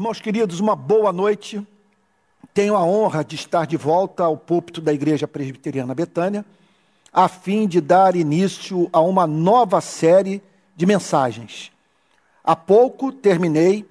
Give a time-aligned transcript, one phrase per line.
[0.00, 1.62] Irmãos queridos, uma boa noite.
[2.54, 6.42] Tenho a honra de estar de volta ao púlpito da Igreja Presbiteriana Betânia,
[7.12, 10.42] a fim de dar início a uma nova série
[10.74, 11.70] de mensagens.
[12.42, 13.86] Há pouco terminei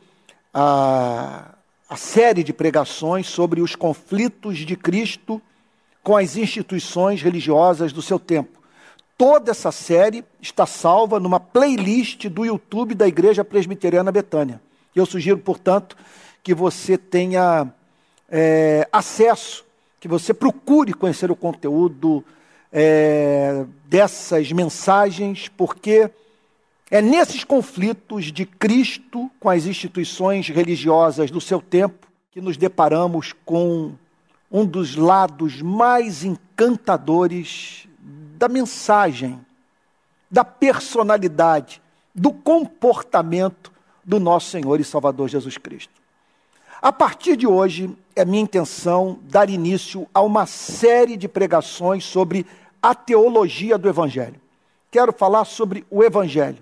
[0.52, 1.54] a,
[1.88, 5.40] a série de pregações sobre os conflitos de Cristo
[6.02, 8.60] com as instituições religiosas do seu tempo.
[9.16, 14.60] Toda essa série está salva numa playlist do YouTube da Igreja Presbiteriana Betânia.
[14.96, 15.96] Eu sugiro, portanto,
[16.44, 17.72] que você tenha
[18.30, 19.66] é, acesso,
[20.00, 22.24] que você procure conhecer o conteúdo
[22.72, 26.10] é, dessas mensagens, porque
[26.92, 33.34] é nesses conflitos de Cristo com as instituições religiosas do seu tempo que nos deparamos
[33.46, 33.94] com
[34.52, 37.88] um dos lados mais encantadores
[38.38, 39.40] da mensagem,
[40.32, 41.82] da personalidade,
[42.16, 43.69] do comportamento
[44.10, 45.94] do nosso Senhor e Salvador Jesus Cristo.
[46.82, 52.44] A partir de hoje, é minha intenção dar início a uma série de pregações sobre
[52.82, 54.42] a teologia do Evangelho.
[54.90, 56.58] Quero falar sobre o Evangelho,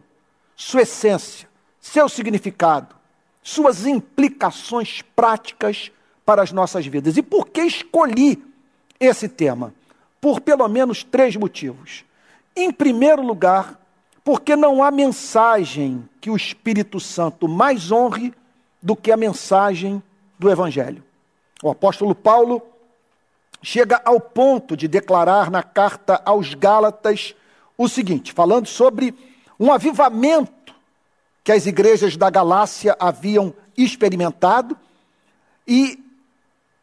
[0.57, 1.47] sua essência,
[1.79, 2.93] seu significado,
[3.41, 5.89] suas implicações práticas
[6.25, 7.15] para as nossas vidas.
[7.15, 8.43] E por que escolhi
[8.99, 9.73] esse tema?
[10.19, 12.03] Por pelo menos três motivos.
[12.53, 13.79] Em primeiro lugar,
[14.27, 18.33] porque não há mensagem que o Espírito Santo mais honre
[18.83, 20.03] do que a mensagem
[20.37, 21.01] do Evangelho.
[21.63, 22.61] O apóstolo Paulo
[23.63, 27.33] chega ao ponto de declarar na carta aos Gálatas
[27.77, 29.15] o seguinte, falando sobre
[29.57, 30.75] um avivamento
[31.41, 34.77] que as igrejas da Galácia haviam experimentado
[35.65, 36.03] e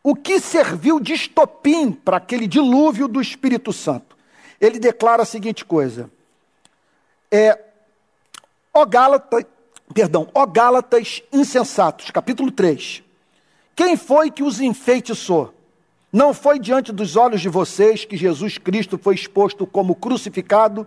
[0.03, 4.17] o que serviu de estopim para aquele dilúvio do Espírito Santo.
[4.58, 6.11] Ele declara a seguinte coisa:
[7.34, 7.58] é,
[8.72, 9.45] ó Gálatas,
[9.92, 13.02] perdão, ó Gálatas insensatos, capítulo 3.
[13.74, 15.52] Quem foi que os enfeitiçou?
[16.12, 20.86] Não foi diante dos olhos de vocês que Jesus Cristo foi exposto como crucificado?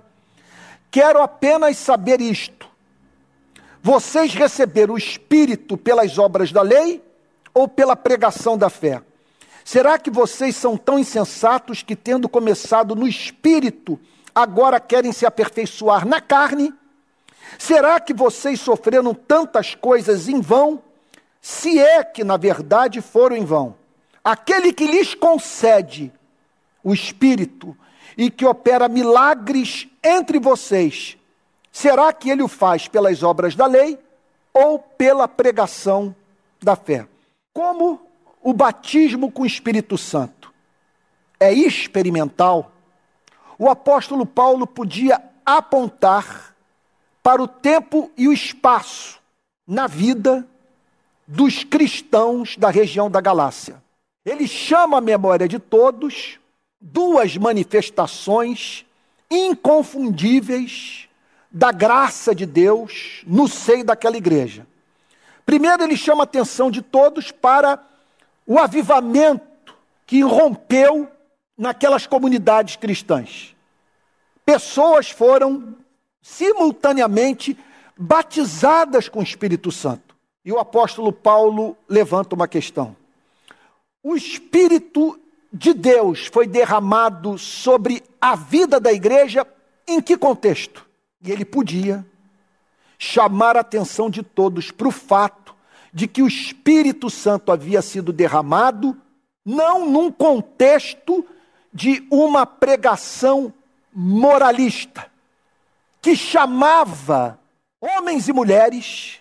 [0.90, 2.66] Quero apenas saber isto.
[3.84, 7.04] Vocês receberam o Espírito pelas obras da lei
[7.54, 9.02] ou pela pregação da fé?
[9.66, 14.00] Será que vocês são tão insensatos que, tendo começado no Espírito,
[14.38, 16.72] agora querem se aperfeiçoar na carne?
[17.58, 20.84] Será que vocês sofreram tantas coisas em vão?
[21.42, 23.76] Se é que, na verdade, foram em vão.
[24.24, 26.14] Aquele que lhes concede
[26.84, 27.76] o Espírito
[28.16, 31.18] e que opera milagres entre vocês,
[31.72, 33.98] será que ele o faz pelas obras da lei
[34.54, 36.16] ou pela pregação
[36.62, 37.08] da fé?
[37.54, 38.00] Como
[38.44, 40.54] o batismo com o Espírito Santo
[41.40, 42.72] é experimental,
[43.58, 46.56] o apóstolo Paulo podia apontar
[47.24, 49.20] para o tempo e o espaço
[49.66, 50.48] na vida
[51.28, 53.82] dos cristãos da região da Galácia.
[54.26, 56.40] Ele chama a memória de todos
[56.80, 58.86] duas manifestações
[59.30, 61.10] inconfundíveis
[61.52, 64.66] da graça de Deus no seio daquela igreja.
[65.46, 67.82] Primeiro, ele chama a atenção de todos para
[68.46, 69.76] o avivamento
[70.06, 71.10] que rompeu
[71.58, 73.56] naquelas comunidades cristãs.
[74.46, 75.76] Pessoas foram
[76.22, 77.58] simultaneamente
[77.98, 80.16] batizadas com o Espírito Santo.
[80.46, 82.96] E o apóstolo Paulo levanta uma questão.
[84.04, 85.20] O Espírito
[85.52, 89.46] de Deus foi derramado sobre a vida da igreja
[89.88, 90.86] em que contexto?
[91.22, 92.06] E ele podia
[93.00, 95.56] chamar a atenção de todos para o fato
[95.94, 98.96] de que o Espírito Santo havia sido derramado
[99.46, 101.26] não num contexto
[101.78, 103.54] de uma pregação
[103.94, 105.06] moralista,
[106.02, 107.40] que chamava
[107.80, 109.20] homens e mulheres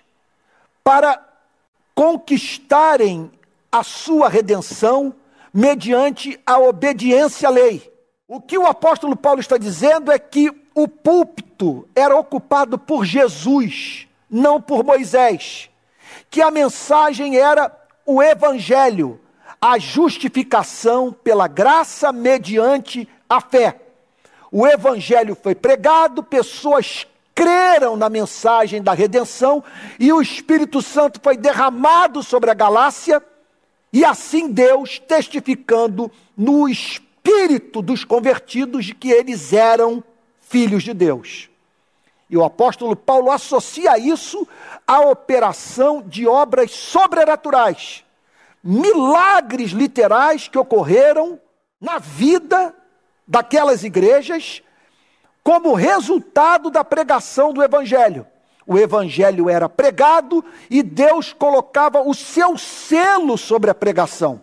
[0.82, 1.22] para
[1.94, 3.30] conquistarem
[3.70, 5.14] a sua redenção
[5.52, 7.92] mediante a obediência à lei.
[8.26, 14.08] O que o apóstolo Paulo está dizendo é que o púlpito era ocupado por Jesus,
[14.30, 15.68] não por Moisés.
[16.30, 17.70] Que a mensagem era
[18.06, 19.20] o evangelho,
[19.60, 23.80] a justificação pela graça mediante a fé.
[24.50, 29.62] O evangelho foi pregado, pessoas creram na mensagem da redenção
[29.98, 33.22] e o Espírito Santo foi derramado sobre a Galácia,
[33.92, 40.02] e assim Deus testificando no espírito dos convertidos de que eles eram
[40.40, 41.50] filhos de Deus.
[42.28, 44.46] E o apóstolo Paulo associa isso
[44.86, 48.05] à operação de obras sobrenaturais
[48.66, 51.40] milagres literais que ocorreram
[51.80, 52.74] na vida
[53.26, 54.60] daquelas igrejas
[55.42, 58.26] como resultado da pregação do Evangelho.
[58.66, 64.42] o evangelho era pregado e Deus colocava o seu selo sobre a pregação,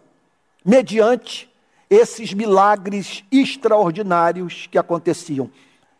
[0.63, 1.51] mediante
[1.89, 5.51] esses milagres extraordinários que aconteciam.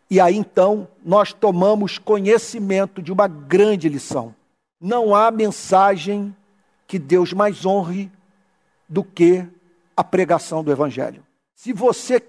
[0.10, 4.34] E aí então nós tomamos conhecimento de uma grande lição.
[4.80, 6.34] Não há mensagem
[6.88, 8.12] que Deus mais honre
[8.94, 9.44] do que
[9.98, 11.26] a pregação do Evangelho.
[11.56, 12.24] Se você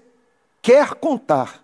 [0.63, 1.63] quer contar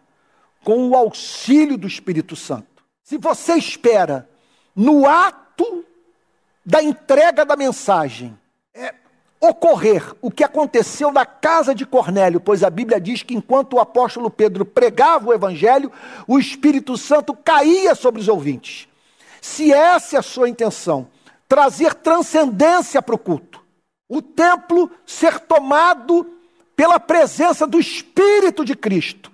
[0.64, 4.30] com o auxílio do Espírito Santo, se você espera
[4.76, 5.84] no ato
[6.64, 8.38] da entrega da mensagem
[8.76, 8.94] é,
[9.40, 13.80] ocorrer o que aconteceu na casa de Cornélio, pois a Bíblia diz que enquanto o
[13.80, 15.92] apóstolo Pedro pregava o Evangelho,
[16.28, 18.88] o Espírito Santo caía sobre os ouvintes.
[19.42, 21.08] Se essa é a sua intenção,
[21.48, 23.61] trazer transcendência para o culto,
[24.12, 26.30] o templo ser tomado
[26.76, 29.32] pela presença do Espírito de Cristo.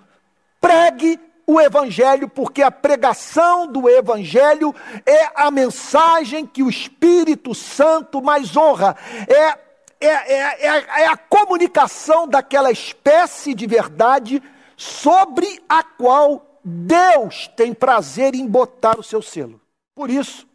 [0.60, 4.72] Pregue o Evangelho, porque a pregação do Evangelho
[5.04, 8.96] é a mensagem que o Espírito Santo mais honra.
[9.26, 9.58] É,
[10.00, 14.40] é, é, é, é a comunicação daquela espécie de verdade
[14.76, 19.60] sobre a qual Deus tem prazer em botar o seu selo.
[19.92, 20.47] Por isso,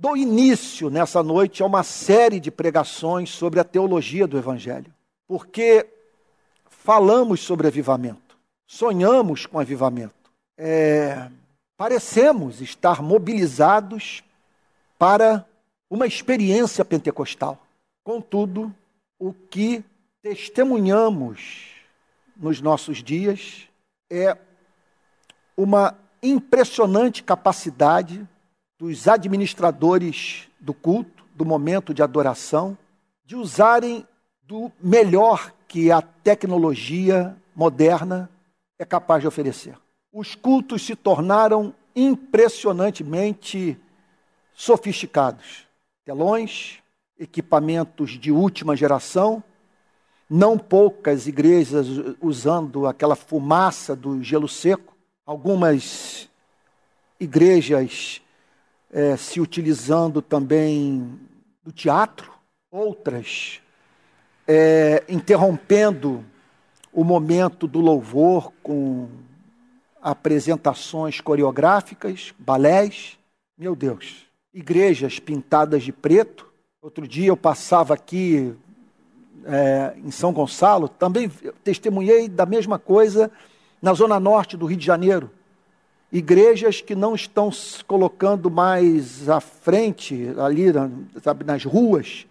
[0.00, 4.90] dou início nessa noite a uma série de pregações sobre a teologia do Evangelho,
[5.28, 5.86] porque
[6.70, 11.30] falamos sobre avivamento, sonhamos com avivamento, é,
[11.76, 14.24] parecemos estar mobilizados
[14.98, 15.44] para
[15.90, 17.58] uma experiência pentecostal.
[18.02, 18.74] Contudo,
[19.18, 19.84] o que
[20.22, 21.74] testemunhamos
[22.34, 23.68] nos nossos dias
[24.08, 24.34] é
[25.54, 28.26] uma impressionante capacidade
[28.80, 32.78] dos administradores do culto, do momento de adoração,
[33.26, 34.06] de usarem
[34.42, 38.30] do melhor que a tecnologia moderna
[38.78, 39.76] é capaz de oferecer.
[40.10, 43.78] Os cultos se tornaram impressionantemente
[44.54, 45.66] sofisticados.
[46.02, 46.78] Telões,
[47.18, 49.44] equipamentos de última geração,
[50.28, 51.86] não poucas igrejas
[52.18, 56.30] usando aquela fumaça do gelo seco, algumas
[57.20, 58.22] igrejas
[58.92, 61.18] é, se utilizando também
[61.62, 62.32] do teatro,
[62.70, 63.60] outras
[64.46, 66.24] é, interrompendo
[66.92, 69.08] o momento do louvor com
[70.02, 73.18] apresentações coreográficas, balés.
[73.56, 76.50] Meu Deus, igrejas pintadas de preto.
[76.82, 78.54] Outro dia eu passava aqui
[79.44, 81.30] é, em São Gonçalo, também
[81.62, 83.30] testemunhei da mesma coisa
[83.80, 85.30] na zona norte do Rio de Janeiro
[86.12, 90.66] igrejas que não estão se colocando mais à frente, ali
[91.22, 92.26] sabe, nas ruas,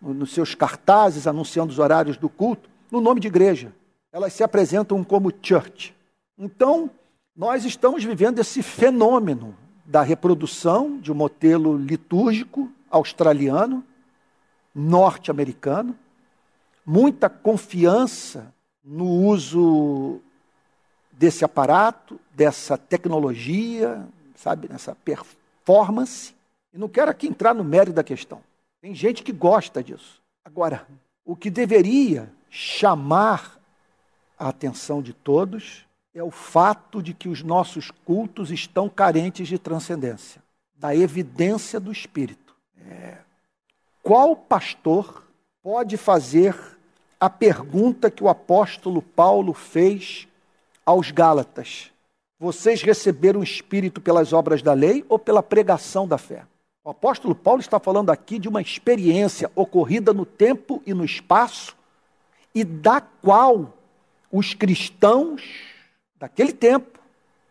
[0.00, 3.72] nos seus cartazes anunciando os horários do culto, no nome de igreja.
[4.12, 5.94] Elas se apresentam como church.
[6.38, 6.90] Então,
[7.36, 13.84] nós estamos vivendo esse fenômeno da reprodução de um modelo litúrgico australiano,
[14.74, 15.96] norte-americano,
[16.84, 18.52] muita confiança
[18.84, 20.20] no uso
[21.20, 26.34] desse aparato, dessa tecnologia, sabe, nessa performance.
[26.72, 28.40] E não quero aqui entrar no mérito da questão.
[28.80, 30.22] Tem gente que gosta disso.
[30.42, 30.86] Agora,
[31.22, 33.60] o que deveria chamar
[34.38, 35.84] a atenção de todos
[36.14, 40.42] é o fato de que os nossos cultos estão carentes de transcendência,
[40.74, 42.56] da evidência do Espírito.
[42.88, 43.18] É,
[44.02, 45.22] qual pastor
[45.62, 46.56] pode fazer
[47.20, 50.26] a pergunta que o apóstolo Paulo fez
[50.90, 51.90] aos Gálatas:
[52.38, 56.44] Vocês receberam o Espírito pelas obras da lei ou pela pregação da fé?
[56.82, 61.76] O apóstolo Paulo está falando aqui de uma experiência ocorrida no tempo e no espaço
[62.54, 63.72] e da qual
[64.32, 65.42] os cristãos
[66.18, 66.98] daquele tempo,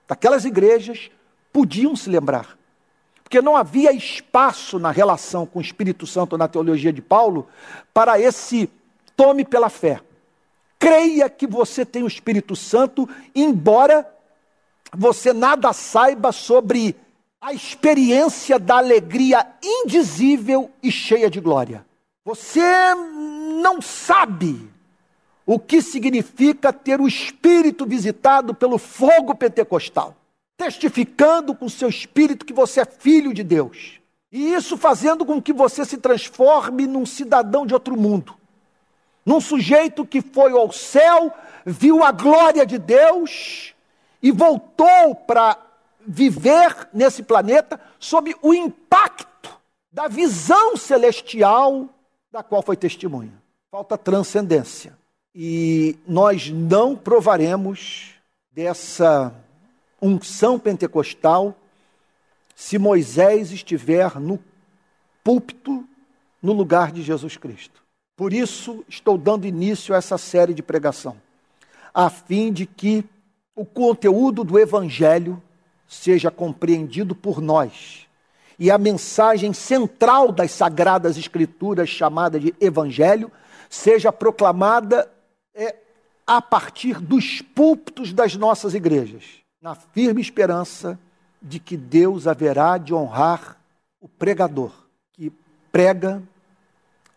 [0.08, 1.10] daquelas igrejas,
[1.54, 2.58] podiam se lembrar.
[3.24, 7.48] Porque não havia espaço na relação com o Espírito Santo na teologia de Paulo
[7.94, 8.70] para esse
[9.16, 10.02] tome pela fé.
[10.80, 14.10] Creia que você tem o Espírito Santo, embora
[14.96, 16.96] você nada saiba sobre
[17.42, 21.86] a experiência da alegria indizível e cheia de glória.
[22.24, 22.62] Você
[23.62, 24.72] não sabe
[25.46, 30.16] o que significa ter o Espírito visitado pelo fogo pentecostal,
[30.56, 34.00] testificando com seu espírito que você é filho de Deus.
[34.32, 38.39] E isso fazendo com que você se transforme num cidadão de outro mundo
[39.30, 41.32] num sujeito que foi ao céu,
[41.64, 43.76] viu a glória de Deus
[44.24, 45.56] e voltou para
[46.00, 49.56] viver nesse planeta sob o impacto
[49.92, 51.88] da visão celestial
[52.32, 53.40] da qual foi testemunha.
[53.70, 54.98] Falta transcendência.
[55.36, 58.16] E nós não provaremos
[58.52, 59.32] dessa
[60.02, 61.56] unção pentecostal
[62.56, 64.40] se Moisés estiver no
[65.24, 65.88] púlpito
[66.42, 67.80] no lugar de Jesus Cristo.
[68.20, 71.16] Por isso, estou dando início a essa série de pregação,
[71.94, 73.06] a fim de que
[73.56, 75.42] o conteúdo do Evangelho
[75.88, 78.08] seja compreendido por nós
[78.60, 83.32] e a mensagem central das Sagradas Escrituras, chamada de Evangelho,
[83.70, 85.10] seja proclamada
[85.56, 85.78] é,
[86.28, 89.24] a partir dos púlpitos das nossas igrejas,
[89.62, 91.00] na firme esperança
[91.42, 93.56] de que Deus haverá de honrar
[94.02, 94.74] o pregador,
[95.14, 95.32] que
[95.72, 96.22] prega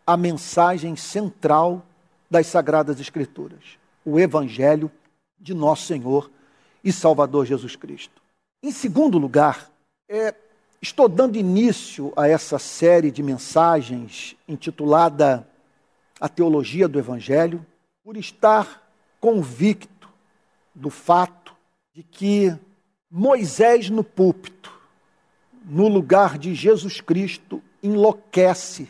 [0.06, 1.84] a mensagem central
[2.30, 4.90] das Sagradas Escrituras, o Evangelho
[5.38, 6.30] de nosso Senhor
[6.82, 8.20] e Salvador Jesus Cristo.
[8.62, 9.70] Em segundo lugar,
[10.08, 10.34] é,
[10.80, 15.46] estou dando início a essa série de mensagens intitulada
[16.20, 17.64] A Teologia do Evangelho,
[18.02, 18.82] por estar
[19.20, 20.08] convicto
[20.74, 21.54] do fato
[21.92, 22.56] de que
[23.10, 24.72] Moisés no púlpito,
[25.64, 28.88] no lugar de Jesus Cristo, enlouquece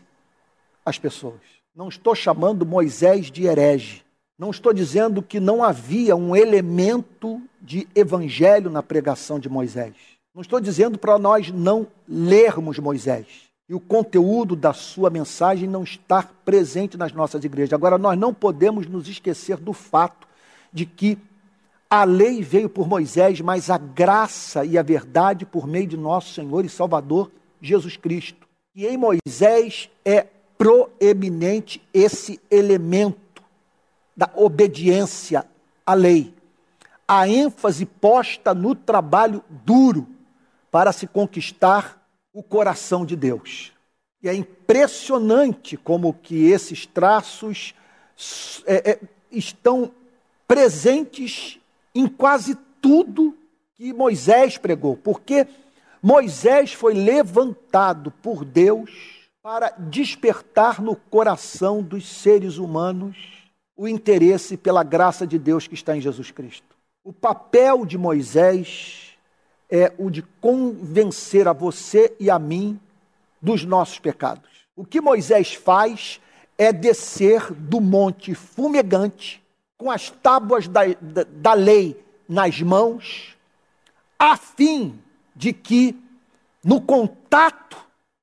[0.85, 1.41] as pessoas.
[1.75, 4.03] Não estou chamando Moisés de herege.
[4.39, 9.95] Não estou dizendo que não havia um elemento de evangelho na pregação de Moisés.
[10.35, 15.83] Não estou dizendo para nós não lermos Moisés e o conteúdo da sua mensagem não
[15.83, 17.73] estar presente nas nossas igrejas.
[17.73, 20.29] Agora, nós não podemos nos esquecer do fato
[20.71, 21.17] de que
[21.89, 26.35] a lei veio por Moisés, mas a graça e a verdade por meio de nosso
[26.35, 27.31] Senhor e Salvador
[27.63, 28.47] Jesus Cristo.
[28.75, 30.27] E em Moisés é
[30.63, 33.43] proeminente esse elemento
[34.17, 35.45] da obediência
[35.85, 36.33] à lei.
[37.09, 40.07] A ênfase posta no trabalho duro
[40.71, 42.01] para se conquistar
[42.33, 43.73] o coração de Deus.
[44.23, 47.75] E é impressionante como que esses traços
[48.65, 49.01] é, é,
[49.33, 49.91] estão
[50.47, 51.59] presentes
[51.93, 53.37] em quase tudo
[53.75, 55.45] que Moisés pregou, porque
[56.01, 63.17] Moisés foi levantado por Deus para despertar no coração dos seres humanos
[63.77, 66.77] o interesse pela graça de Deus que está em Jesus Cristo.
[67.03, 69.17] O papel de Moisés
[69.69, 72.79] é o de convencer a você e a mim
[73.41, 74.49] dos nossos pecados.
[74.77, 76.21] O que Moisés faz
[76.57, 79.43] é descer do monte fumegante,
[79.77, 83.37] com as tábuas da, da, da lei nas mãos,
[84.17, 85.01] a fim
[85.35, 85.99] de que,
[86.63, 87.77] no contato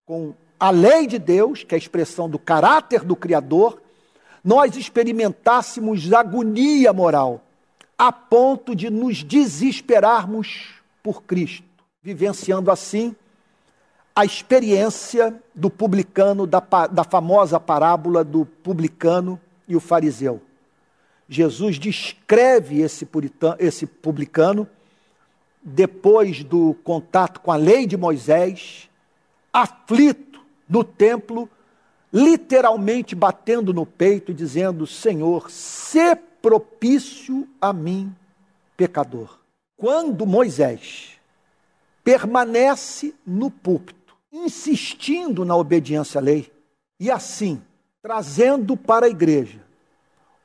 [0.06, 3.82] com a lei de Deus, que é a expressão do caráter do Criador,
[4.44, 7.42] nós experimentássemos agonia moral,
[7.98, 11.66] a ponto de nos desesperarmos por Cristo,
[12.02, 13.16] vivenciando assim
[14.16, 16.60] a experiência do publicano, da,
[16.92, 20.42] da famosa parábola do publicano e o fariseu.
[21.28, 24.68] Jesus descreve esse, puritano, esse publicano
[25.62, 28.90] depois do contato com a lei de Moisés,
[29.54, 30.29] aflito
[30.70, 31.50] no templo,
[32.14, 38.16] literalmente batendo no peito e dizendo: Senhor, se propício a mim,
[38.78, 39.40] pecador.
[39.76, 41.20] Quando Moisés
[42.04, 46.52] permanece no púlpito, insistindo na obediência à lei,
[47.00, 47.62] e assim
[48.02, 49.62] trazendo para a igreja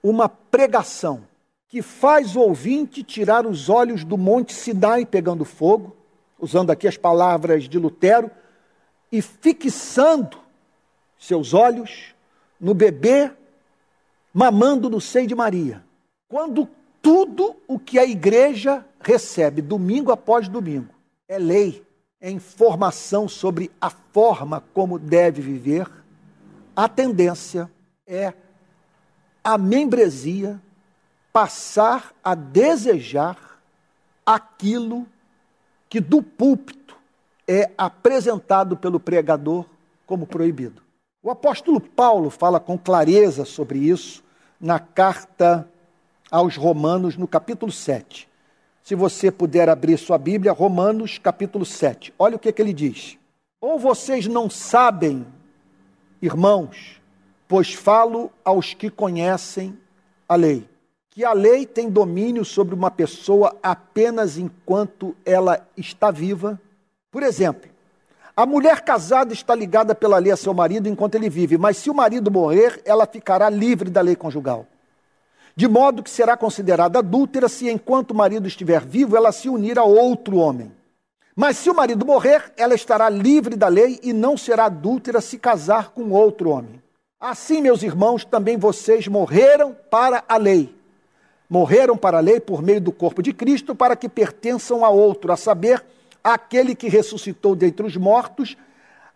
[0.02, 1.23] uma pregação
[1.69, 5.97] que faz o ouvinte tirar os olhos do Monte Sinai pegando fogo,
[6.38, 8.31] usando aqui as palavras de Lutero,
[9.14, 10.38] e fixando
[11.16, 12.12] seus olhos
[12.59, 13.30] no bebê
[14.33, 15.85] mamando no seio de Maria.
[16.28, 16.68] Quando
[17.00, 20.92] tudo o que a igreja recebe domingo após domingo
[21.28, 21.87] é lei,
[22.21, 25.88] é informação sobre a forma como deve viver,
[26.75, 27.71] a tendência
[28.04, 28.35] é
[29.44, 30.61] a membresia
[31.33, 33.61] passar a desejar
[34.26, 35.06] aquilo
[35.88, 36.84] que do púlpito
[37.47, 39.67] é apresentado pelo pregador
[40.07, 40.83] como proibido.
[41.23, 44.23] O apóstolo Paulo fala com clareza sobre isso
[44.61, 45.69] na carta
[46.31, 48.29] aos Romanos, no capítulo 7.
[48.83, 52.13] Se você puder abrir sua Bíblia, Romanos, capítulo 7.
[52.19, 53.19] Olha o que, que ele diz.
[53.61, 55.27] Ou vocês não sabem,
[56.21, 57.01] irmãos,
[57.49, 59.79] pois falo aos que conhecem
[60.29, 60.69] a lei,
[61.09, 66.61] que a lei tem domínio sobre uma pessoa apenas enquanto ela está viva
[67.14, 67.71] por exemplo,
[68.37, 71.88] a mulher casada está ligada pela lei a seu marido enquanto ele vive, mas se
[71.88, 74.66] o marido morrer, ela ficará livre da lei conjugal.
[75.54, 79.78] De modo que será considerada adúltera se, enquanto o marido estiver vivo, ela se unir
[79.78, 80.73] a outro homem.
[81.37, 85.38] Mas se o marido morrer, ela estará livre da lei e não será adúltera se
[85.38, 86.83] casar com outro homem.
[87.21, 90.75] Assim, meus irmãos, também vocês morreram para a lei.
[91.49, 95.30] Morreram para a lei por meio do corpo de Cristo, para que pertençam a outro,
[95.30, 95.94] a saber,
[96.25, 98.57] aquele que ressuscitou dentre os mortos,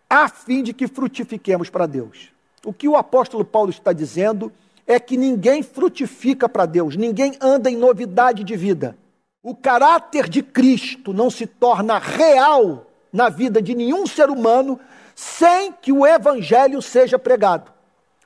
[0.07, 2.29] a fim de que frutifiquemos para Deus.
[2.63, 4.51] O que o apóstolo Paulo está dizendo
[4.85, 8.95] é que ninguém frutifica para Deus, ninguém anda em novidade de vida.
[9.41, 14.79] O caráter de Cristo não se torna real na vida de nenhum ser humano
[15.15, 17.71] sem que o evangelho seja pregado.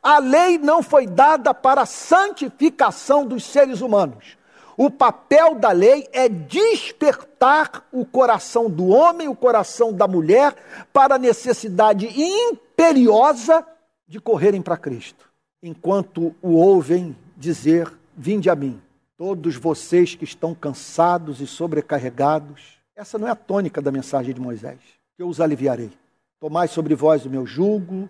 [0.02, 4.38] A lei não foi dada para a santificação dos seres humanos.
[4.76, 10.56] O papel da lei é despertar o coração do homem, o coração da mulher,
[10.92, 13.66] para a necessidade imperiosa
[14.08, 15.30] de correrem para Cristo,
[15.62, 18.82] enquanto o ouvem dizer: Vinde a mim,
[19.18, 22.80] todos vocês que estão cansados e sobrecarregados.
[22.96, 24.80] Essa não é a tônica da mensagem de Moisés.
[25.18, 25.92] Eu os aliviarei.
[26.40, 28.10] Tomai sobre vós o meu jugo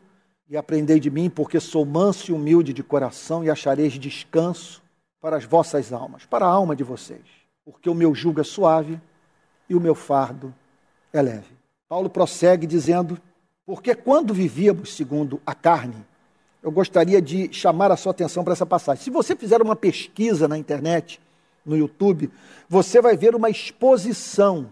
[0.50, 4.83] e aprendei de mim, porque sou manso e humilde de coração, e achareis descanso
[5.24, 7.22] para as vossas almas, para a alma de vocês,
[7.64, 9.00] porque o meu jugo é suave
[9.70, 10.54] e o meu fardo
[11.14, 11.56] é leve.
[11.88, 13.18] Paulo prossegue dizendo:
[13.66, 16.06] Porque quando vivíamos segundo a carne,
[16.62, 19.02] eu gostaria de chamar a sua atenção para essa passagem.
[19.02, 21.22] Se você fizer uma pesquisa na internet,
[21.66, 22.30] no YouTube,
[22.68, 24.70] você vai ver uma exposição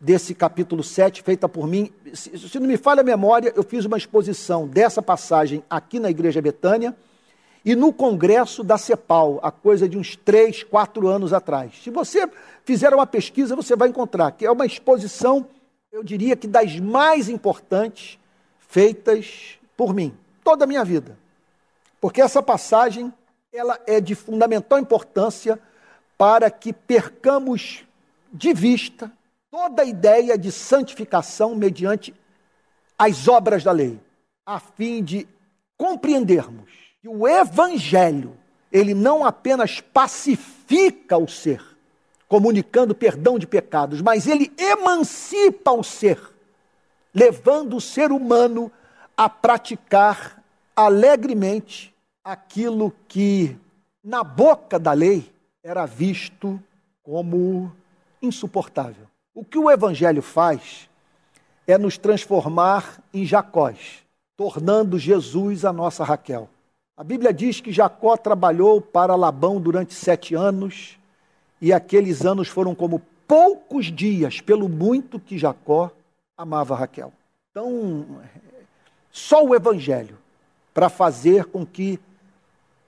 [0.00, 1.92] desse capítulo 7, feita por mim.
[2.14, 6.08] Se, se não me falha a memória, eu fiz uma exposição dessa passagem aqui na
[6.08, 6.96] Igreja Betânia
[7.64, 11.74] e no congresso da CEPAL, a coisa de uns três, quatro anos atrás.
[11.82, 12.28] Se você
[12.64, 15.46] fizer uma pesquisa, você vai encontrar que é uma exposição,
[15.92, 18.18] eu diria que das mais importantes
[18.58, 21.18] feitas por mim, toda a minha vida.
[22.00, 23.12] Porque essa passagem,
[23.52, 25.58] ela é de fundamental importância
[26.16, 27.84] para que percamos
[28.32, 29.10] de vista
[29.50, 32.14] toda a ideia de santificação mediante
[32.98, 33.98] as obras da lei,
[34.46, 35.26] a fim de
[35.76, 38.36] compreendermos que o evangelho,
[38.70, 41.62] ele não apenas pacifica o ser,
[42.28, 46.20] comunicando perdão de pecados, mas ele emancipa o ser,
[47.12, 48.70] levando o ser humano
[49.16, 50.42] a praticar
[50.76, 53.56] alegremente aquilo que
[54.04, 55.32] na boca da lei
[55.62, 56.62] era visto
[57.02, 57.72] como
[58.22, 59.06] insuportável.
[59.34, 60.88] O que o evangelho faz
[61.66, 64.04] é nos transformar em Jacós,
[64.36, 66.48] tornando Jesus a nossa Raquel.
[67.00, 70.98] A Bíblia diz que Jacó trabalhou para Labão durante sete anos,
[71.58, 75.90] e aqueles anos foram como poucos dias, pelo muito que Jacó
[76.36, 77.10] amava Raquel.
[77.50, 78.20] Então,
[79.10, 80.18] só o Evangelho
[80.74, 81.98] para fazer com que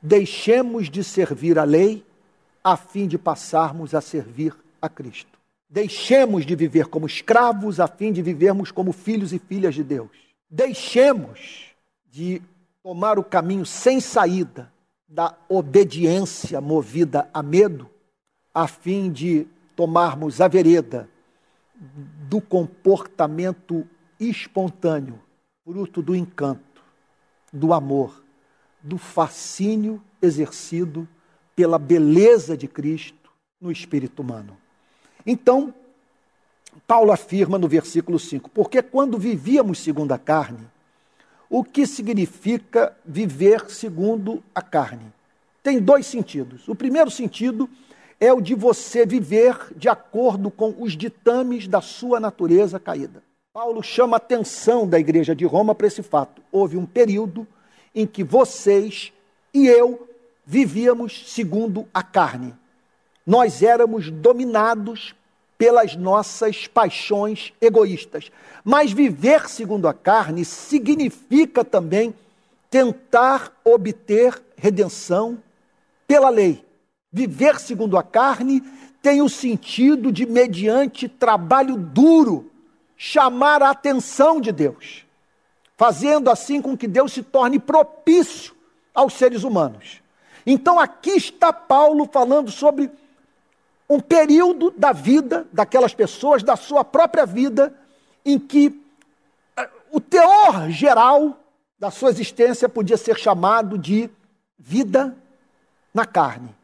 [0.03, 2.05] deixemos de servir a lei
[2.62, 5.38] a fim de passarmos a servir a Cristo.
[5.70, 10.11] Deixemos de viver como escravos a fim de vivermos como filhos e filhas de Deus.
[10.51, 11.72] Deixemos
[12.11, 12.42] de
[12.83, 14.73] tomar o caminho sem saída
[15.07, 17.88] da obediência movida a medo,
[18.53, 21.09] a fim de tomarmos a vereda
[22.29, 23.87] do comportamento
[24.18, 25.21] espontâneo,
[25.64, 26.83] fruto do encanto,
[27.53, 28.23] do amor,
[28.83, 31.09] do fascínio exercido
[31.55, 34.57] pela beleza de Cristo no espírito humano.
[35.25, 35.75] Então,
[36.87, 40.72] Paulo afirma no versículo 5: Porque quando vivíamos segundo a carne,
[41.53, 45.12] o que significa viver segundo a carne.
[45.62, 46.67] Tem dois sentidos.
[46.67, 47.69] O primeiro sentido
[48.19, 53.23] é o de você viver de acordo com os ditames da sua natureza caída.
[53.53, 56.41] Paulo chama a atenção da igreja de Roma para esse fato.
[56.51, 57.47] Houve um período
[57.95, 59.12] em que vocês
[59.53, 60.09] e eu
[60.47, 62.55] vivíamos segundo a carne.
[63.27, 65.15] Nós éramos dominados
[65.59, 68.33] pelas nossas paixões egoístas.
[68.64, 72.14] Mas viver segundo a carne significa também
[72.70, 75.42] tentar obter redenção
[76.07, 76.64] pela lei.
[77.12, 78.62] Viver segundo a carne
[79.03, 82.51] tem o sentido de, mediante trabalho duro,
[82.96, 85.05] chamar a atenção de Deus,
[85.77, 88.55] fazendo assim com que Deus se torne propício
[88.94, 90.01] aos seres humanos.
[90.46, 92.90] Então aqui está Paulo falando sobre
[93.88, 97.75] um período da vida daquelas pessoas, da sua própria vida,
[98.25, 98.81] em que
[99.57, 101.39] eh, o teor geral
[101.79, 104.09] da sua existência podia ser chamado de
[104.59, 105.17] vida
[105.93, 106.55] na carne.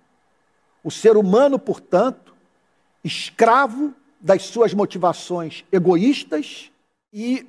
[0.82, 2.34] O ser humano, portanto,
[3.02, 6.70] escravo das suas motivações egoístas
[7.12, 7.46] e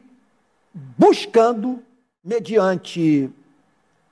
[0.73, 1.83] buscando,
[2.23, 3.29] mediante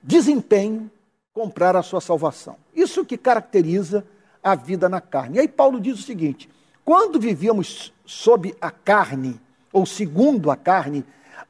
[0.02, 0.90] desempenho,
[1.32, 2.56] comprar a sua salvação.
[2.74, 4.04] Isso que caracteriza
[4.42, 5.36] a vida na carne.
[5.36, 6.48] E aí Paulo diz o seguinte:
[6.84, 9.40] quando vivíamos sob a carne,
[9.78, 11.04] ou segundo a carne,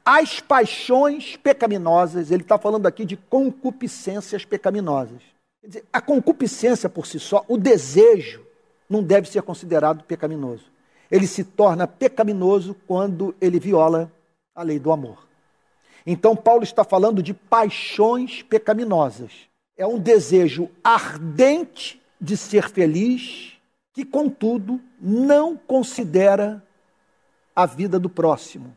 [0.05, 5.21] as paixões pecaminosas, ele está falando aqui de concupiscências pecaminosas.
[5.61, 8.45] Quer dizer, a concupiscência por si só, o desejo,
[8.87, 10.65] não deve ser considerado pecaminoso.
[11.11, 14.11] ele se torna pecaminoso quando ele viola
[14.53, 15.27] a lei do amor.
[16.05, 19.31] Então, Paulo está falando de paixões pecaminosas.
[19.75, 23.53] É um desejo ardente de ser feliz,
[23.91, 26.63] que, contudo, não considera
[27.59, 28.73] a vida do próximo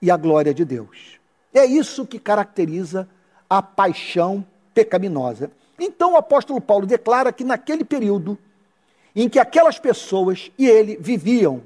[0.00, 1.20] e a glória de Deus.
[1.52, 3.06] É isso que caracteriza
[3.48, 5.50] a paixão pecaminosa.
[5.78, 8.38] Então, o apóstolo Paulo declara que naquele período
[9.14, 11.62] em que aquelas pessoas e ele viviam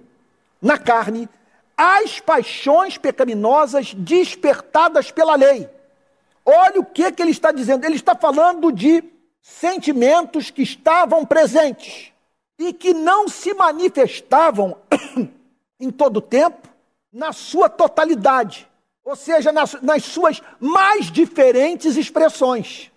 [0.61, 1.29] na carne,
[1.77, 5.71] as paixões pecaminosas despertadas pela lei.
[6.45, 7.85] Olha o que, que ele está dizendo.
[7.85, 9.05] Ele está falando de
[9.41, 12.13] sentimentos que estavam presentes
[12.59, 14.77] e que não se manifestavam
[15.81, 16.69] em todo o tempo,
[17.13, 18.69] na sua totalidade,
[19.03, 22.93] ou seja, nas, nas suas mais diferentes expressões.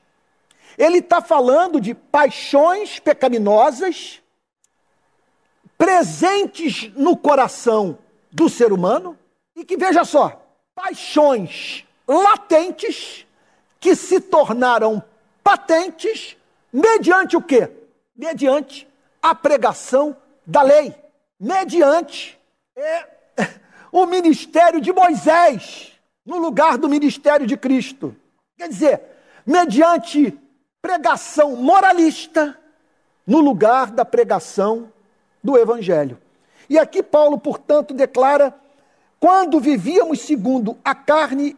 [0.78, 4.22] Ele está falando de paixões pecaminosas
[5.78, 7.98] presentes no coração
[8.32, 9.18] do ser humano
[9.56, 10.42] e que, veja só,
[10.76, 13.26] paixões latentes
[13.80, 15.04] que se tornaram
[15.44, 16.38] patentes
[16.72, 17.70] mediante o quê?
[18.16, 18.88] Mediante
[19.22, 20.16] a pregação
[20.46, 20.94] da lei,
[21.40, 22.40] mediante
[22.76, 23.08] é,
[23.92, 25.94] o ministério de Moisés
[26.26, 28.16] no lugar do ministério de Cristo.
[28.58, 29.02] Quer dizer,
[29.46, 30.38] mediante
[30.82, 32.58] pregação moralista
[33.26, 34.92] no lugar da pregação
[35.44, 36.18] do Evangelho.
[36.70, 38.54] E aqui Paulo, portanto, declara:
[39.20, 41.58] quando vivíamos segundo a carne,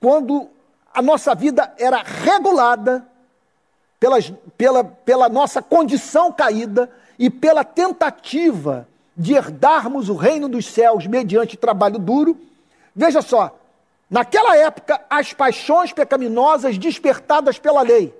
[0.00, 0.48] quando
[0.92, 3.06] a nossa vida era regulada
[3.98, 11.06] pelas, pela, pela nossa condição caída e pela tentativa de herdarmos o reino dos céus
[11.06, 12.38] mediante trabalho duro,
[12.94, 13.58] veja só,
[14.10, 18.14] naquela época, as paixões pecaminosas despertadas pela lei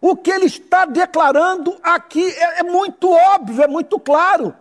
[0.00, 4.54] o que ele está declarando aqui é, é muito óbvio, é muito claro.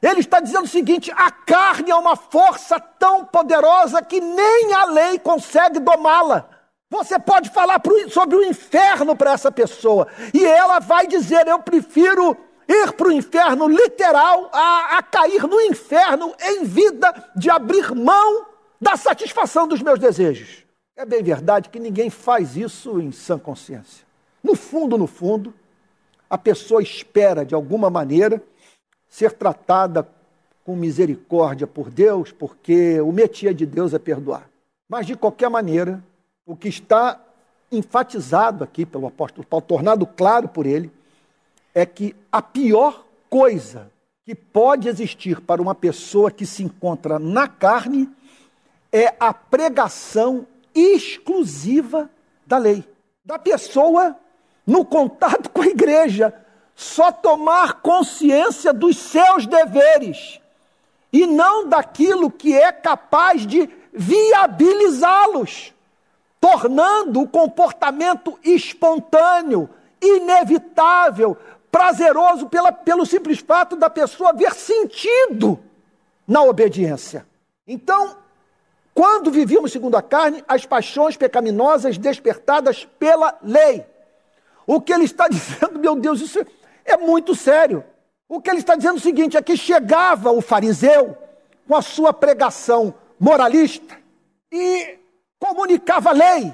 [0.00, 4.84] Ele está dizendo o seguinte: a carne é uma força tão poderosa que nem a
[4.86, 6.48] lei consegue domá-la.
[6.90, 12.36] Você pode falar sobre o inferno para essa pessoa, e ela vai dizer: Eu prefiro
[12.68, 18.46] ir para o inferno literal a, a cair no inferno em vida de abrir mão
[18.80, 20.64] da satisfação dos meus desejos.
[20.96, 24.04] É bem verdade que ninguém faz isso em sã consciência.
[24.42, 25.54] No fundo, no fundo,
[26.28, 28.42] a pessoa espera, de alguma maneira,
[29.08, 30.08] ser tratada
[30.64, 34.48] com misericórdia por Deus, porque o métier de Deus é perdoar.
[34.88, 36.02] Mas, de qualquer maneira,
[36.46, 37.20] o que está
[37.70, 40.90] enfatizado aqui pelo apóstolo Paulo, tornado claro por ele,
[41.74, 43.90] é que a pior coisa
[44.24, 48.08] que pode existir para uma pessoa que se encontra na carne
[48.92, 52.10] é a pregação exclusiva
[52.46, 52.84] da lei.
[53.24, 54.16] Da pessoa
[54.66, 56.32] no contato com a igreja,
[56.74, 60.40] só tomar consciência dos seus deveres.
[61.12, 65.74] E não daquilo que é capaz de viabilizá-los,
[66.40, 69.68] tornando o comportamento espontâneo,
[70.00, 71.36] inevitável,
[71.72, 75.58] prazeroso pela, pelo simples fato da pessoa ver sentido
[76.28, 77.26] na obediência.
[77.66, 78.16] Então,
[78.94, 83.84] quando vivíamos segundo a carne, as paixões pecaminosas despertadas pela lei
[84.66, 86.44] o que ele está dizendo, meu Deus, isso
[86.84, 87.84] é muito sério.
[88.28, 91.16] O que ele está dizendo é o seguinte: é que chegava o fariseu
[91.66, 93.98] com a sua pregação moralista
[94.50, 94.98] e
[95.38, 96.52] comunicava a lei,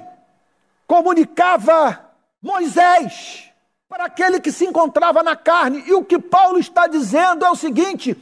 [0.87, 3.48] comunicava Moisés
[3.89, 5.83] para aquele que se encontrava na carne.
[5.87, 8.17] E o que Paulo está dizendo é o seguinte: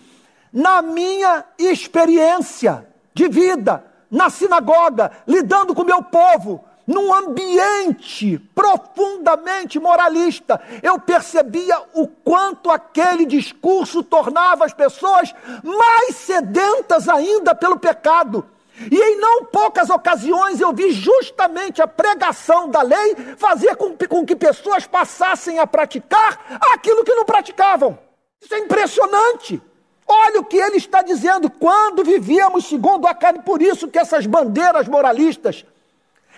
[0.53, 9.81] na minha experiência de vida, na sinagoga, lidando com o meu povo, num ambiente profundamente
[9.81, 18.47] moralista, eu percebia o quanto aquele discurso tornava as pessoas mais sedentas ainda pelo pecado.
[18.91, 24.27] E em não poucas ocasiões eu vi justamente a pregação da lei fazer com, com
[24.27, 27.99] que pessoas passassem a praticar aquilo que não praticavam.
[28.41, 29.63] Isso é impressionante.
[30.07, 34.27] Olha o que ele está dizendo, quando vivíamos segundo a carne, por isso que essas
[34.27, 35.65] bandeiras moralistas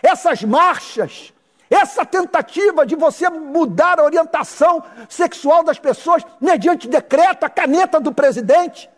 [0.02, 1.32] essas marchas,
[1.70, 8.12] essa tentativa de você mudar a orientação sexual das pessoas mediante decreto, a caneta do
[8.12, 8.88] presidente,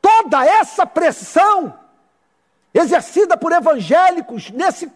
[0.00, 1.74] toda essa pressão
[2.78, 4.90] exercida por evangélicos nesse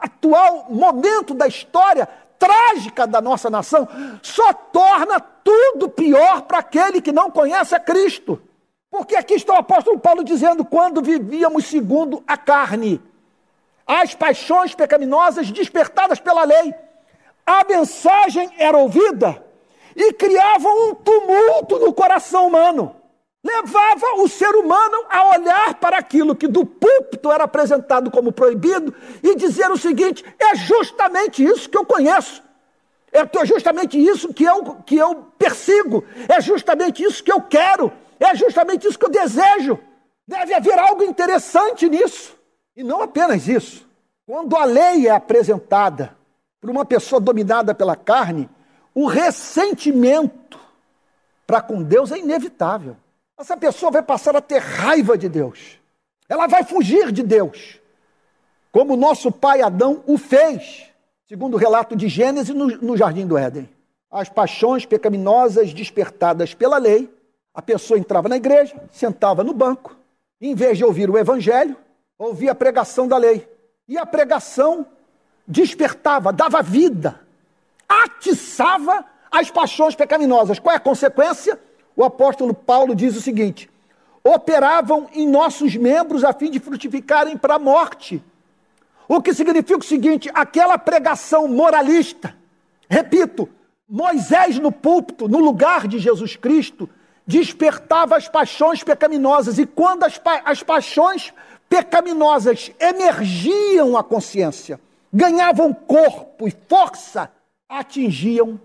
[0.00, 3.88] atual momento da história trágica da nossa nação,
[4.22, 8.40] só torna tudo pior para aquele que não conhece a Cristo.
[8.90, 13.00] Porque aqui está o apóstolo Paulo dizendo: quando vivíamos segundo a carne
[13.86, 16.74] as paixões pecaminosas despertadas pela lei.
[17.46, 19.44] A mensagem era ouvida
[19.94, 22.96] e criava um tumulto no coração humano.
[23.44, 28.94] Levava o ser humano a olhar para aquilo que do púlpito era apresentado como proibido
[29.22, 32.42] e dizer o seguinte: é justamente isso que eu conheço,
[33.12, 38.34] é justamente isso que eu, que eu persigo, é justamente isso que eu quero, é
[38.34, 39.78] justamente isso que eu desejo.
[40.26, 42.34] Deve haver algo interessante nisso.
[42.74, 43.86] E não apenas isso.
[44.26, 46.16] Quando a lei é apresentada
[46.58, 48.48] por uma pessoa dominada pela carne,
[48.94, 50.58] o ressentimento
[51.46, 52.96] para com Deus é inevitável.
[53.36, 55.78] Essa pessoa vai passar a ter raiva de Deus.
[56.28, 57.80] Ela vai fugir de Deus.
[58.70, 60.86] Como nosso pai Adão o fez,
[61.28, 63.68] segundo o relato de Gênesis no, no jardim do Éden.
[64.10, 67.12] As paixões pecaminosas despertadas pela lei,
[67.52, 69.96] a pessoa entrava na igreja, sentava no banco,
[70.40, 71.76] e, em vez de ouvir o evangelho,
[72.18, 73.48] ouvia a pregação da lei.
[73.88, 74.86] E a pregação
[75.46, 77.20] despertava, dava vida,
[77.88, 80.58] atiçava as paixões pecaminosas.
[80.58, 81.58] Qual é a consequência?
[81.96, 83.70] O apóstolo Paulo diz o seguinte:
[84.22, 88.22] operavam em nossos membros a fim de frutificarem para a morte.
[89.06, 92.34] O que significa o seguinte: aquela pregação moralista,
[92.88, 93.48] repito,
[93.88, 96.88] Moisés no púlpito, no lugar de Jesus Cristo,
[97.26, 101.32] despertava as paixões pecaminosas, e quando as, pa as paixões
[101.68, 104.80] pecaminosas emergiam à consciência,
[105.12, 107.30] ganhavam corpo e força,
[107.68, 108.60] atingiam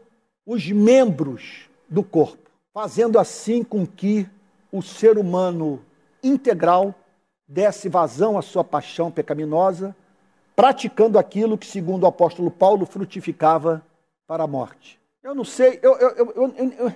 [0.46, 2.49] os membros do corpo
[2.82, 4.26] fazendo assim com que
[4.72, 5.84] o ser humano
[6.24, 6.96] integral
[7.46, 9.94] desse vazão à sua paixão pecaminosa,
[10.56, 13.86] praticando aquilo que, segundo o apóstolo Paulo, frutificava
[14.26, 14.98] para a morte.
[15.22, 16.94] Eu não sei, eu, eu, eu,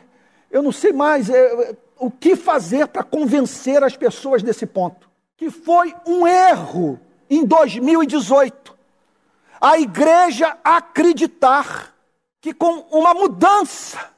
[0.49, 5.09] eu não sei mais é, o que fazer para convencer as pessoas desse ponto.
[5.35, 6.97] Que foi um erro
[7.29, 8.73] em 2018
[9.59, 11.93] a igreja acreditar
[12.39, 14.12] que com uma mudança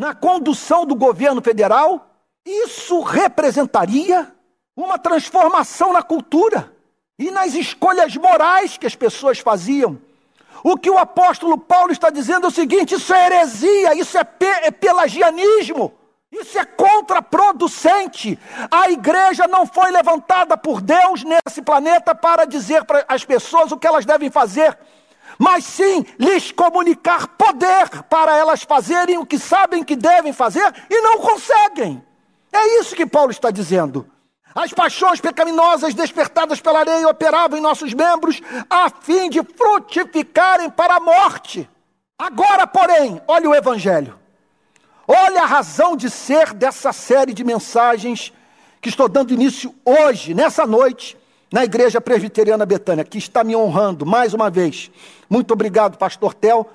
[0.00, 2.08] na condução do governo federal,
[2.42, 4.32] isso representaria
[4.74, 6.72] uma transformação na cultura
[7.18, 10.00] e nas escolhas morais que as pessoas faziam.
[10.64, 14.24] O que o apóstolo Paulo está dizendo é o seguinte: isso é heresia, isso é,
[14.24, 15.92] pe é pelagianismo,
[16.32, 18.38] isso é contraproducente.
[18.70, 23.76] A igreja não foi levantada por Deus nesse planeta para dizer para as pessoas o
[23.76, 24.78] que elas devem fazer
[25.40, 31.00] mas sim lhes comunicar poder para elas fazerem o que sabem que devem fazer e
[31.00, 32.04] não conseguem.
[32.52, 34.06] É isso que Paulo está dizendo.
[34.54, 40.96] As paixões pecaminosas despertadas pela areia operavam em nossos membros a fim de frutificarem para
[40.96, 41.66] a morte.
[42.18, 44.20] Agora, porém, olha o Evangelho.
[45.08, 48.30] Olha a razão de ser dessa série de mensagens
[48.78, 51.16] que estou dando início hoje, nessa noite,
[51.52, 54.90] na Igreja Presbiteriana Betânia, que está me honrando mais uma vez.
[55.28, 56.68] Muito obrigado, Pastor Tel,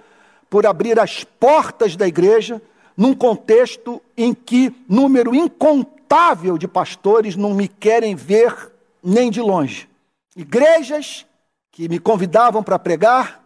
[0.50, 2.62] por abrir as portas da igreja
[2.96, 8.72] num contexto em que número incontável de pastores não me querem ver
[9.04, 9.90] nem de longe.
[10.36, 11.26] Igrejas
[11.72, 13.44] que me convidavam para pregar,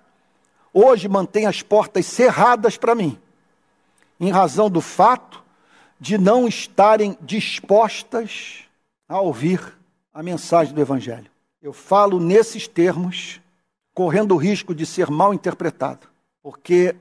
[0.73, 3.17] hoje mantêm as portas cerradas para mim,
[4.19, 5.43] em razão do fato
[5.99, 8.59] de não estarem dispostas
[9.07, 9.78] a ouvir
[10.13, 11.29] a mensagem do Evangelho.
[11.61, 13.41] Eu falo nesses termos,
[13.93, 16.07] correndo o risco de ser mal interpretado,
[16.41, 16.95] porque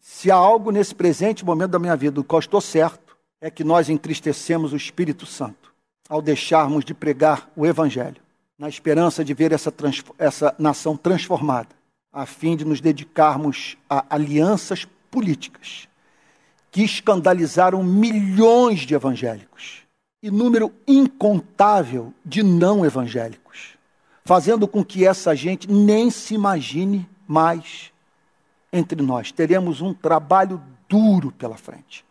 [0.00, 3.64] se há algo nesse presente momento da minha vida do qual estou certo, é que
[3.64, 5.72] nós entristecemos o Espírito Santo
[6.08, 8.22] ao deixarmos de pregar o Evangelho,
[8.58, 9.72] na esperança de ver essa,
[10.18, 11.70] essa nação transformada,
[12.12, 15.88] a fim de nos dedicarmos a alianças políticas
[16.70, 19.83] que escandalizaram milhões de evangélicos
[20.24, 23.76] e número incontável de não evangélicos,
[24.24, 27.92] fazendo com que essa gente nem se imagine mais
[28.72, 29.30] entre nós.
[29.30, 32.06] Teremos um trabalho duro pela frente,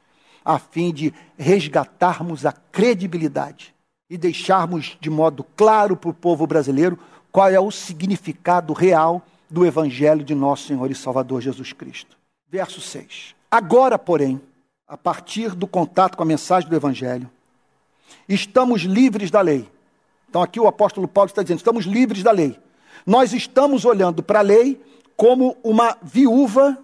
[0.45, 3.73] a fim de resgatarmos a credibilidade
[4.07, 6.99] e deixarmos de modo claro para o povo brasileiro
[7.31, 12.15] qual é o significado real do Evangelho de nosso Senhor e Salvador Jesus Cristo.
[12.47, 13.33] Verso 6.
[13.49, 14.39] Agora, porém,
[14.87, 17.27] a partir do contato com a mensagem do Evangelho,
[18.27, 19.69] estamos livres da lei.
[20.29, 22.57] Então aqui o apóstolo Paulo está dizendo: estamos livres da lei.
[23.05, 24.81] Nós estamos olhando para a lei
[25.15, 26.77] como uma viúva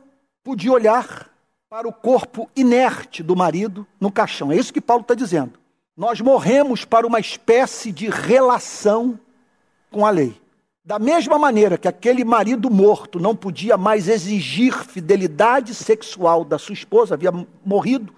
[0.44, 1.30] podia olhar
[1.70, 4.52] para o corpo inerte do marido no caixão.
[4.52, 5.54] É isso que Paulo está dizendo.
[5.96, 9.20] Nós morremos para uma espécie de relação
[9.92, 10.36] com a lei.
[10.84, 16.74] Da mesma maneira que aquele marido morto não podia mais exigir fidelidade sexual da sua
[16.74, 17.32] esposa, havia
[17.64, 18.12] morrido,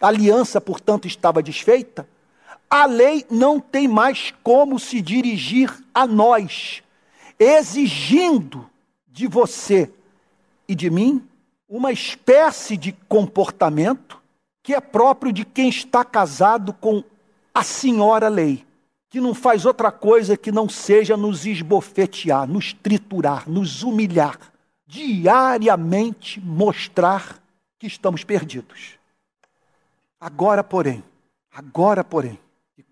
[0.00, 2.06] a aliança, portanto, estava desfeita,
[2.68, 6.82] a lei não tem mais como se dirigir a nós,
[7.38, 8.68] exigindo
[9.06, 9.90] de você
[10.68, 11.26] e de mim
[11.68, 14.20] uma espécie de comportamento
[14.62, 17.04] que é próprio de quem está casado com
[17.52, 18.64] a senhora lei,
[19.08, 24.38] que não faz outra coisa que não seja nos esbofetear, nos triturar, nos humilhar,
[24.86, 27.38] diariamente mostrar
[27.78, 28.98] que estamos perdidos.
[30.18, 31.04] Agora, porém,
[31.52, 32.38] agora, porém,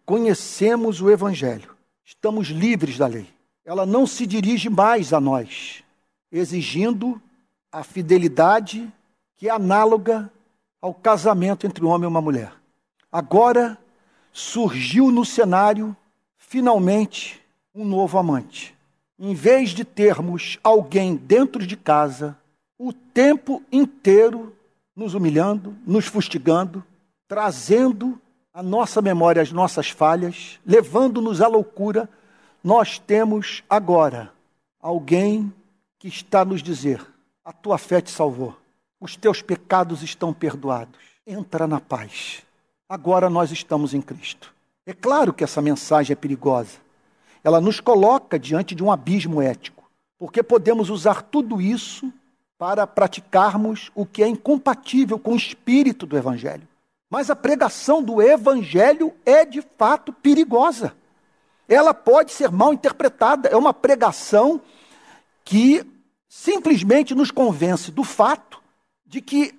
[0.04, 3.28] conhecemos o Evangelho, estamos livres da lei.
[3.64, 5.82] Ela não se dirige mais a nós,
[6.30, 7.20] exigindo
[7.70, 8.90] a fidelidade
[9.36, 10.30] que é análoga
[10.80, 12.52] ao casamento entre um homem e uma mulher.
[13.10, 13.78] Agora
[14.32, 15.96] surgiu no cenário,
[16.36, 17.40] finalmente,
[17.74, 18.74] um novo amante.
[19.18, 22.36] Em vez de termos alguém dentro de casa
[22.78, 24.54] o tempo inteiro
[24.96, 26.84] nos humilhando, nos fustigando,
[27.28, 28.20] trazendo
[28.52, 32.08] à nossa memória as nossas falhas, levando-nos à loucura,
[32.62, 34.30] nós temos agora
[34.80, 35.52] alguém
[35.98, 37.04] que está nos dizer:
[37.44, 38.56] a tua fé te salvou,
[39.00, 42.42] os teus pecados estão perdoados, entra na paz.
[42.88, 44.52] Agora nós estamos em Cristo.
[44.84, 46.78] É claro que essa mensagem é perigosa.
[47.42, 52.12] Ela nos coloca diante de um abismo ético, porque podemos usar tudo isso
[52.58, 56.68] para praticarmos o que é incompatível com o espírito do Evangelho.
[57.12, 60.96] Mas a pregação do Evangelho é de fato perigosa.
[61.68, 63.50] Ela pode ser mal interpretada.
[63.50, 64.62] É uma pregação
[65.44, 65.84] que
[66.26, 68.62] simplesmente nos convence do fato
[69.04, 69.54] de que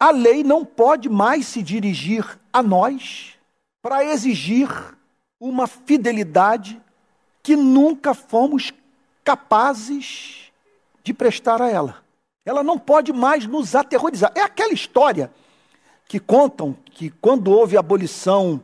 [0.00, 3.34] a lei não pode mais se dirigir a nós
[3.80, 4.68] para exigir
[5.38, 6.82] uma fidelidade
[7.40, 8.72] que nunca fomos
[9.22, 10.50] capazes
[11.04, 12.02] de prestar a ela.
[12.44, 14.32] Ela não pode mais nos aterrorizar.
[14.34, 15.30] É aquela história
[16.08, 18.62] que contam que quando houve a abolição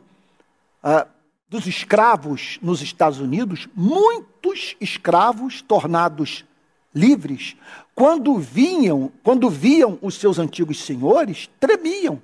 [0.81, 1.07] ah,
[1.49, 6.45] dos escravos nos Estados Unidos, muitos escravos tornados
[6.93, 7.55] livres,
[7.95, 12.21] quando vinham, quando viam os seus antigos senhores, tremiam,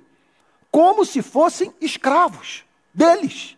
[0.70, 3.56] como se fossem escravos deles.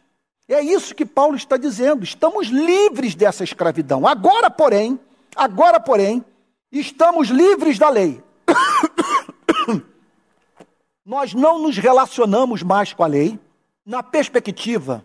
[0.49, 2.05] É isso que Paulo está dizendo.
[2.05, 4.07] Estamos livres dessa escravidão.
[4.07, 4.99] Agora, porém,
[5.35, 6.25] agora, porém,
[6.71, 8.23] estamos livres da lei.
[11.05, 13.39] Nós não nos relacionamos mais com a lei
[13.85, 15.05] na perspectiva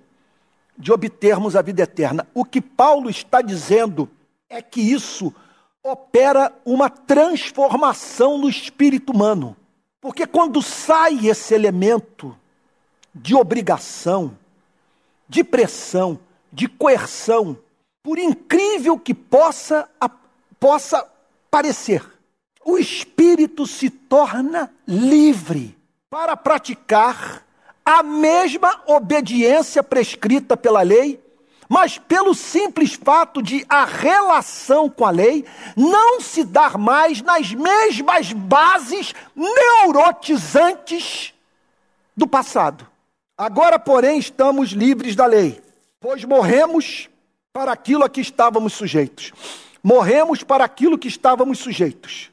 [0.77, 2.27] de obtermos a vida eterna.
[2.35, 4.07] O que Paulo está dizendo
[4.47, 5.33] é que isso
[5.81, 9.57] opera uma transformação no espírito humano.
[9.99, 12.37] Porque quando sai esse elemento
[13.13, 14.37] de obrigação,
[15.27, 16.19] de pressão,
[16.53, 17.57] de coerção,
[18.03, 19.89] por incrível que possa,
[20.59, 21.05] possa
[21.49, 22.05] parecer,
[22.63, 25.76] o espírito se torna livre
[26.17, 27.45] para praticar
[27.85, 31.23] a mesma obediência prescrita pela lei
[31.69, 37.53] mas pelo simples fato de a relação com a lei não se dar mais nas
[37.53, 41.35] mesmas bases neurotizantes
[42.15, 42.87] do passado.
[43.37, 45.61] Agora, porém, estamos livres da lei,
[45.99, 47.07] pois morremos
[47.53, 49.33] para aquilo a que estávamos sujeitos.
[49.83, 52.31] Morremos para aquilo que estávamos sujeitos.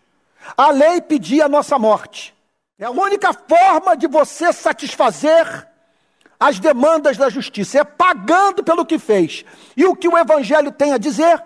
[0.57, 2.35] A lei pedia a nossa morte.
[2.79, 5.69] É a única forma de você satisfazer
[6.39, 9.45] as demandas da justiça, é pagando pelo que fez.
[9.77, 11.43] E o que o Evangelho tem a dizer?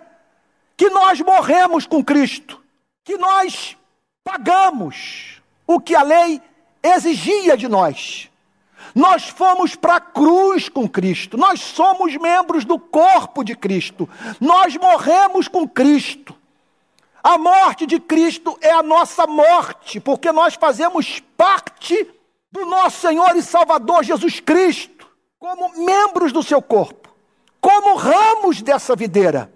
[0.75, 2.61] Que nós morremos com Cristo,
[3.03, 3.77] que nós
[4.23, 6.41] pagamos o que a lei
[6.81, 8.29] exigia de nós.
[8.95, 14.75] Nós fomos para a cruz com Cristo, nós somos membros do corpo de Cristo, nós
[14.77, 16.38] morremos com Cristo.
[17.23, 22.07] A morte de Cristo é a nossa morte, porque nós fazemos parte
[22.51, 27.09] do nosso Senhor e Salvador Jesus Cristo, como membros do seu corpo,
[27.59, 29.51] como ramos dessa videira,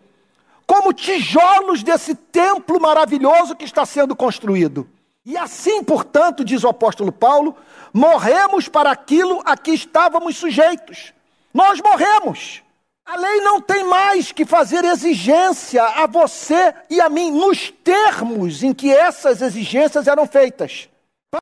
[0.65, 4.89] como tijolos desse templo maravilhoso que está sendo construído.
[5.26, 7.56] E assim, portanto, diz o apóstolo Paulo,
[7.93, 11.13] morremos para aquilo a que estávamos sujeitos.
[11.54, 12.62] Nós morremos.
[13.06, 18.63] A lei não tem mais que fazer exigência a você e a mim nos termos
[18.63, 20.90] em que essas exigências eram feitas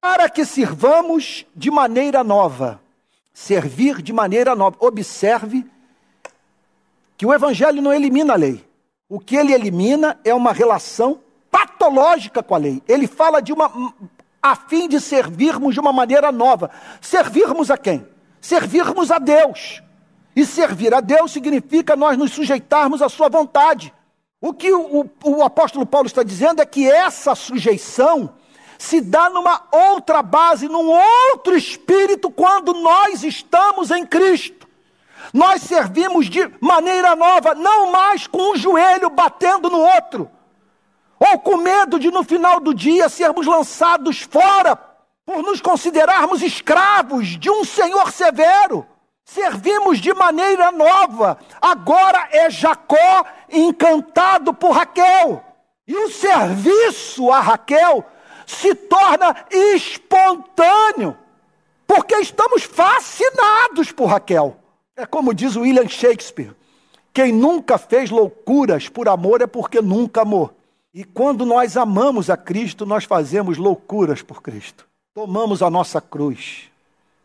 [0.01, 2.81] para que sirvamos de maneira nova.
[3.31, 4.75] Servir de maneira nova.
[4.79, 5.63] Observe
[7.15, 8.65] que o Evangelho não elimina a lei.
[9.07, 11.19] O que ele elimina é uma relação
[11.51, 12.81] patológica com a lei.
[12.87, 13.71] Ele fala de uma.
[14.41, 16.71] a fim de servirmos de uma maneira nova.
[16.99, 18.07] Servirmos a quem?
[18.39, 19.83] Servirmos a Deus.
[20.35, 23.93] E servir a Deus significa nós nos sujeitarmos à Sua vontade.
[24.39, 28.33] O que o, o, o apóstolo Paulo está dizendo é que essa sujeição
[28.77, 34.67] se dá numa outra base, num outro espírito, quando nós estamos em Cristo.
[35.31, 40.29] Nós servimos de maneira nova, não mais com um joelho batendo no outro,
[41.19, 44.75] ou com medo de no final do dia sermos lançados fora
[45.23, 48.87] por nos considerarmos escravos de um Senhor severo.
[49.33, 51.39] Servimos de maneira nova.
[51.61, 55.41] Agora é Jacó encantado por Raquel.
[55.87, 58.03] E o serviço a Raquel
[58.45, 61.17] se torna espontâneo,
[61.87, 64.57] porque estamos fascinados por Raquel.
[64.97, 66.53] É como diz William Shakespeare:
[67.13, 70.51] quem nunca fez loucuras por amor é porque nunca amou.
[70.93, 74.85] E quando nós amamos a Cristo, nós fazemos loucuras por Cristo.
[75.13, 76.70] Tomamos a nossa cruz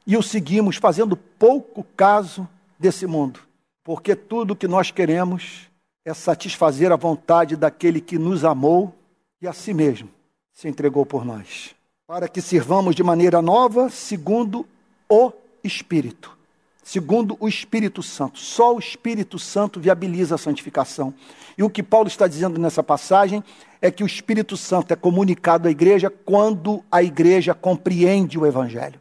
[0.06, 2.48] e o seguimos fazendo pouco caso
[2.78, 3.40] desse mundo,
[3.82, 5.68] porque tudo que nós queremos
[6.04, 8.94] é satisfazer a vontade daquele que nos amou
[9.42, 10.08] e a si mesmo
[10.52, 11.74] se entregou por nós,
[12.06, 14.66] para que sirvamos de maneira nova, segundo
[15.08, 15.32] o
[15.62, 16.36] Espírito.
[16.82, 18.38] Segundo o Espírito Santo.
[18.38, 21.12] Só o Espírito Santo viabiliza a santificação.
[21.58, 23.42] E o que Paulo está dizendo nessa passagem
[23.82, 29.00] é que o Espírito Santo é comunicado à igreja quando a igreja compreende o Evangelho,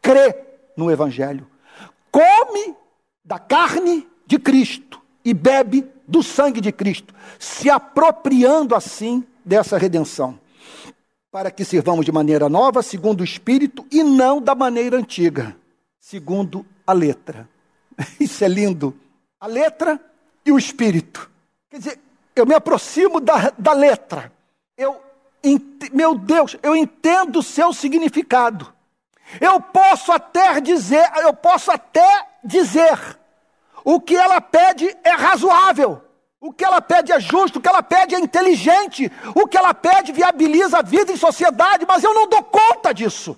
[0.00, 0.34] crê
[0.76, 1.46] no Evangelho,
[2.10, 2.74] come
[3.24, 10.38] da carne de Cristo e bebe do sangue de Cristo, se apropriando assim dessa redenção
[11.30, 15.56] para que sirvamos de maneira nova, segundo o Espírito, e não da maneira antiga,
[16.00, 17.48] segundo a letra.
[18.18, 18.98] Isso é lindo.
[19.40, 20.00] A letra
[20.44, 21.30] e o Espírito.
[21.70, 22.00] Quer dizer,
[22.34, 24.32] eu me aproximo da, da letra.
[24.76, 25.00] Eu,
[25.92, 28.72] meu Deus, eu entendo o seu significado.
[29.40, 32.98] Eu posso até dizer, eu posso até dizer,
[33.84, 36.02] o que ela pede é razoável.
[36.40, 39.74] O que ela pede é justo, o que ela pede é inteligente, o que ela
[39.74, 43.36] pede viabiliza a vida em sociedade, mas eu não dou conta disso.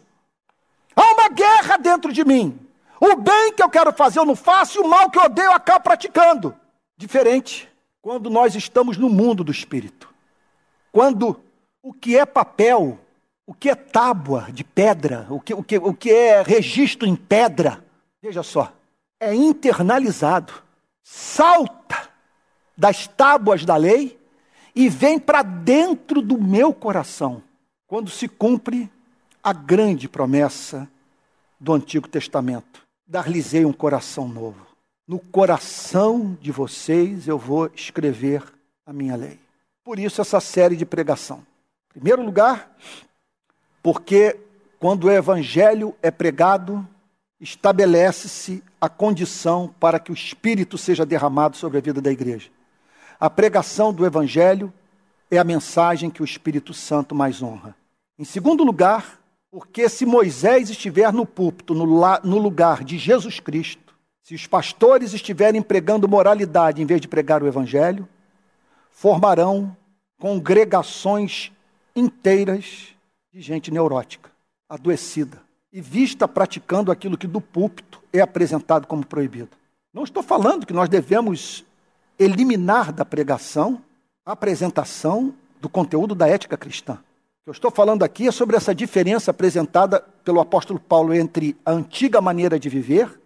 [0.94, 2.58] Há uma guerra dentro de mim.
[3.00, 5.46] O bem que eu quero fazer eu não faço, e o mal que eu odeio
[5.46, 6.54] eu acabo praticando.
[6.96, 7.70] Diferente
[8.02, 10.12] quando nós estamos no mundo do espírito.
[10.92, 11.40] Quando
[11.82, 12.98] o que é papel,
[13.50, 17.16] o que é tábua de pedra, o que, o que, o que é registro em
[17.16, 17.84] pedra,
[18.22, 18.72] veja só,
[19.18, 20.52] é internalizado,
[21.02, 22.08] salta
[22.76, 24.16] das tábuas da lei
[24.72, 27.42] e vem para dentro do meu coração,
[27.88, 28.88] quando se cumpre
[29.42, 30.88] a grande promessa
[31.58, 34.64] do Antigo Testamento: dar-lhes-ei um coração novo.
[35.08, 38.44] No coração de vocês eu vou escrever
[38.86, 39.40] a minha lei.
[39.82, 41.38] Por isso, essa série de pregação.
[41.88, 42.70] Em primeiro lugar,
[43.82, 44.38] porque
[44.78, 46.86] quando o evangelho é pregado,
[47.40, 52.50] estabelece-se a condição para que o Espírito seja derramado sobre a vida da igreja.
[53.18, 54.72] A pregação do Evangelho
[55.30, 57.74] é a mensagem que o Espírito Santo mais honra.
[58.18, 59.20] Em segundo lugar,
[59.50, 61.86] porque se Moisés estiver no púlpito, no,
[62.24, 67.42] no lugar de Jesus Cristo, se os pastores estiverem pregando moralidade em vez de pregar
[67.42, 68.08] o Evangelho,
[68.90, 69.76] formarão
[70.18, 71.52] congregações
[71.96, 72.94] inteiras
[73.32, 74.30] de gente neurótica,
[74.68, 75.40] adoecida
[75.72, 79.50] e vista praticando aquilo que do púlpito é apresentado como proibido.
[79.94, 81.64] Não estou falando que nós devemos
[82.18, 83.80] eliminar da pregação
[84.26, 86.94] a apresentação do conteúdo da ética cristã.
[86.94, 86.96] O
[87.44, 91.70] que eu estou falando aqui é sobre essa diferença apresentada pelo apóstolo Paulo entre a
[91.70, 93.20] antiga maneira de viver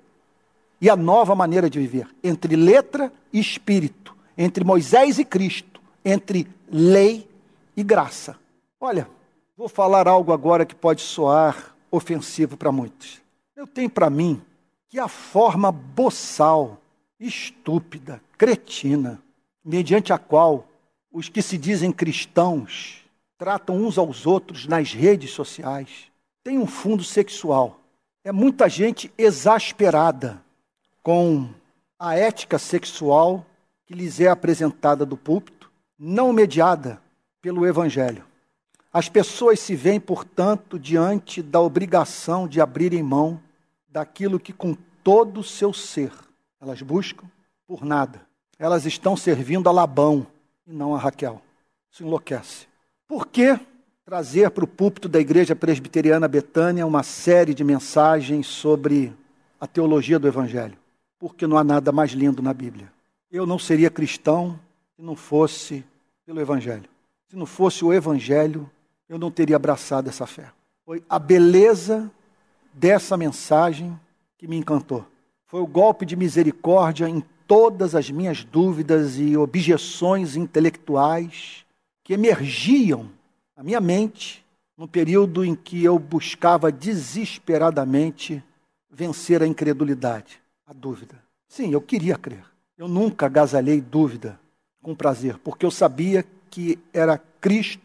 [0.81, 6.47] e a nova maneira de viver, entre letra e espírito, entre Moisés e Cristo, entre
[6.71, 7.27] lei
[7.75, 8.37] e graça.
[8.79, 9.09] Olha,
[9.57, 13.23] vou falar algo agora que pode soar ofensivo para muitos.
[13.55, 14.43] Eu tenho para mim
[14.89, 16.81] que a forma boçal,
[17.19, 19.23] estúpida, cretina,
[19.65, 20.67] mediante a qual
[21.11, 23.05] os que se dizem cristãos
[23.39, 26.11] tratam uns aos outros nas redes sociais,
[26.43, 27.81] tem um fundo sexual.
[28.25, 30.43] É muita gente exasperada
[31.03, 31.49] com
[31.99, 33.45] a ética sexual
[33.87, 37.01] que lhes é apresentada do púlpito, não mediada
[37.41, 38.25] pelo Evangelho.
[38.95, 43.41] As pessoas se veem, portanto, diante da obrigação de abrirem mão
[43.89, 46.13] daquilo que, com todo o seu ser,
[46.61, 47.27] elas buscam
[47.67, 48.21] por nada.
[48.57, 50.25] Elas estão servindo a Labão
[50.65, 51.43] e não a Raquel.
[51.91, 52.69] Isso enlouquece.
[53.09, 53.59] Por que
[54.05, 59.13] trazer para o púlpito da Igreja Presbiteriana Betânia uma série de mensagens sobre
[59.61, 60.79] a teologia do Evangelho?
[61.19, 62.93] Porque não há nada mais lindo na Bíblia.
[63.29, 64.57] Eu não seria cristão
[64.95, 65.85] se não fosse
[66.25, 66.89] pelo Evangelho.
[67.29, 68.71] Se não fosse o Evangelho,
[69.09, 70.51] eu não teria abraçado essa fé.
[70.85, 72.11] Foi a beleza
[72.73, 73.99] dessa mensagem
[74.37, 75.07] que me encantou.
[75.47, 81.65] Foi o golpe de misericórdia em todas as minhas dúvidas e objeções intelectuais
[82.03, 83.11] que emergiam
[83.57, 84.45] na minha mente
[84.77, 88.43] no período em que eu buscava desesperadamente
[88.91, 91.23] vencer a incredulidade, a dúvida.
[91.49, 92.45] Sim, eu queria crer.
[92.77, 94.39] Eu nunca agasalhei dúvida
[94.83, 97.84] com prazer, porque eu sabia que era Cristo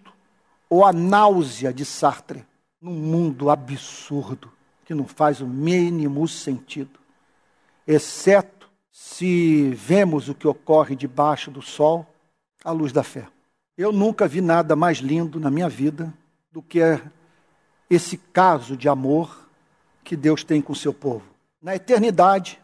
[0.70, 2.46] ou a náusea de Sartre
[2.82, 4.52] num mundo absurdo
[4.86, 7.00] que não faz o mínimo sentido.
[7.86, 12.06] exceto se vemos o que ocorre debaixo do sol,
[12.64, 13.28] à luz da fé.
[13.78, 16.14] Eu nunca vi nada mais lindo na minha vida
[16.52, 16.80] do que
[17.90, 19.48] esse caso de amor
[20.04, 21.24] que Deus tem com seu povo.
[21.62, 22.60] Na eternidade,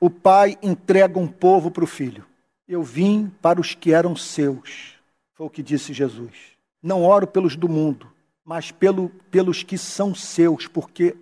[0.00, 2.24] o pai entrega um povo para o filho.
[2.66, 4.94] Eu vim para os que eram seus,
[5.34, 6.51] foi o que disse Jesus.
[6.82, 8.10] Não oro pelos do mundo,
[8.44, 11.16] mas pelo, pelos que são seus, porque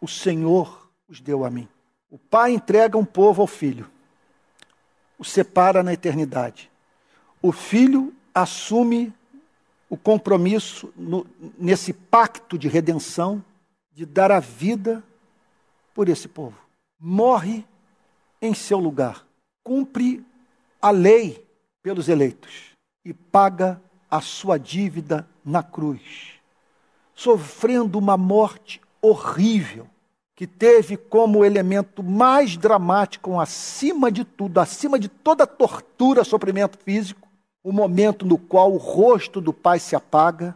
[0.00, 1.68] o Senhor os deu a mim.
[2.10, 3.90] O pai entrega um povo ao filho,
[5.18, 6.70] o separa na eternidade.
[7.42, 9.12] O filho assume
[9.88, 11.26] o compromisso no,
[11.58, 13.42] nesse pacto de redenção
[13.92, 15.02] de dar a vida
[15.94, 16.58] por esse povo.
[16.98, 17.64] Morre
[18.40, 19.26] em seu lugar,
[19.62, 20.24] cumpre
[20.80, 21.44] a lei
[21.82, 22.72] pelos eleitos
[23.04, 23.80] e paga
[24.16, 26.34] a sua dívida na cruz,
[27.14, 29.86] sofrendo uma morte horrível,
[30.34, 37.26] que teve como elemento mais dramático, acima de tudo, acima de toda tortura, sofrimento físico,
[37.64, 40.54] o momento no qual o rosto do Pai se apaga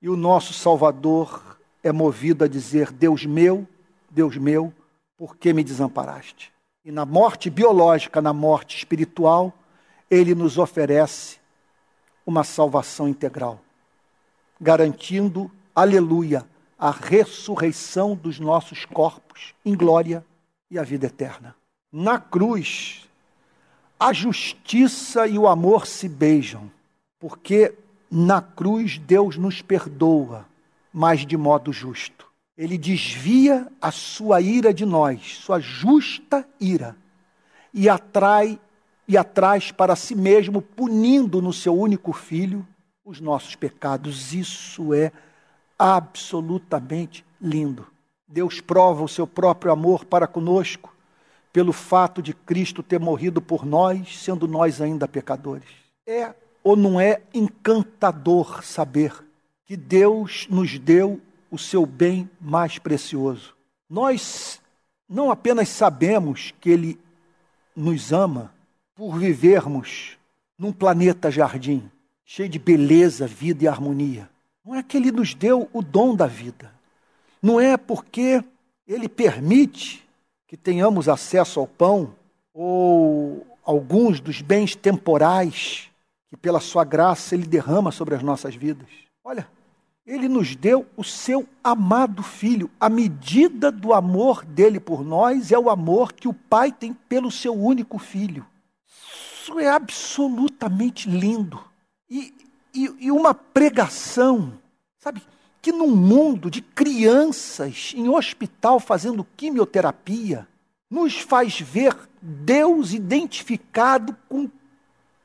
[0.00, 3.66] e o nosso Salvador é movido a dizer: Deus meu,
[4.10, 4.72] Deus meu,
[5.16, 6.52] por que me desamparaste?
[6.84, 9.52] E na morte biológica, na morte espiritual,
[10.10, 11.41] ele nos oferece
[12.26, 13.60] uma salvação integral,
[14.60, 16.46] garantindo, aleluia,
[16.78, 20.24] a ressurreição dos nossos corpos em glória
[20.70, 21.54] e a vida eterna.
[21.92, 23.08] Na cruz,
[23.98, 26.70] a justiça e o amor se beijam,
[27.20, 27.74] porque
[28.10, 30.44] na cruz Deus nos perdoa,
[30.92, 32.26] mas de modo justo.
[32.58, 36.96] Ele desvia a sua ira de nós, sua justa ira,
[37.72, 38.58] e atrai
[39.12, 42.66] e atrás para si mesmo, punindo no seu único filho
[43.04, 44.32] os nossos pecados.
[44.32, 45.12] Isso é
[45.78, 47.86] absolutamente lindo.
[48.26, 50.96] Deus prova o seu próprio amor para conosco
[51.52, 55.68] pelo fato de Cristo ter morrido por nós, sendo nós ainda pecadores.
[56.06, 56.34] É
[56.64, 59.12] ou não é encantador saber
[59.66, 63.54] que Deus nos deu o seu bem mais precioso.
[63.90, 64.58] Nós
[65.06, 66.98] não apenas sabemos que Ele
[67.76, 68.50] nos ama
[68.94, 70.18] por vivermos
[70.58, 71.90] num planeta jardim,
[72.24, 74.28] cheio de beleza, vida e harmonia.
[74.64, 76.72] Não é que Ele nos deu o dom da vida.
[77.42, 78.42] Não é porque
[78.86, 80.06] Ele permite
[80.46, 82.14] que tenhamos acesso ao pão
[82.54, 85.90] ou alguns dos bens temporais
[86.28, 88.88] que, pela Sua graça, Ele derrama sobre as nossas vidas.
[89.24, 89.48] Olha,
[90.04, 92.68] ele nos deu o seu amado filho.
[92.78, 97.30] A medida do amor dele por nós é o amor que o pai tem pelo
[97.30, 98.44] seu único filho.
[99.42, 101.60] Isso é absolutamente lindo.
[102.08, 102.32] E,
[102.72, 104.56] e, e uma pregação,
[105.00, 105.20] sabe,
[105.60, 110.46] que num mundo de crianças em hospital fazendo quimioterapia,
[110.88, 114.48] nos faz ver Deus identificado com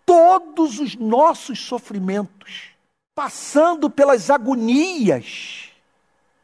[0.03, 2.71] todos os nossos sofrimentos
[3.13, 5.69] passando pelas agonias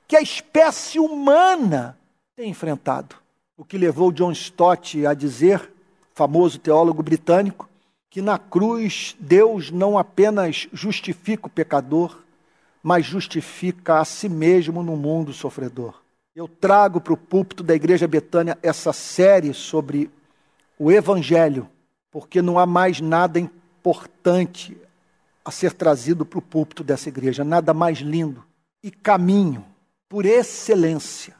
[0.08, 1.98] que a espécie humana
[2.36, 3.16] tem enfrentado.
[3.58, 5.73] O que levou John Stott a dizer,
[6.14, 7.70] famoso teólogo britânico,
[8.09, 12.20] que na cruz Deus não apenas justifica o pecador,
[12.82, 16.01] mas justifica a si mesmo no mundo sofredor.
[16.36, 20.09] Eu trago para o púlpito da Igreja Betânia essa série sobre
[20.78, 21.70] o Evangelho,
[22.11, 24.78] porque não há mais nada importante
[25.45, 27.43] a ser trazido para o púlpito dessa igreja.
[27.43, 28.43] Nada mais lindo
[28.82, 29.66] e caminho
[30.07, 31.36] por excelência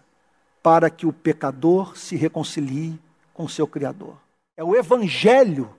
[0.62, 3.00] para que o pecador se reconcilie
[3.34, 4.18] com seu Criador.
[4.56, 5.74] É o Evangelho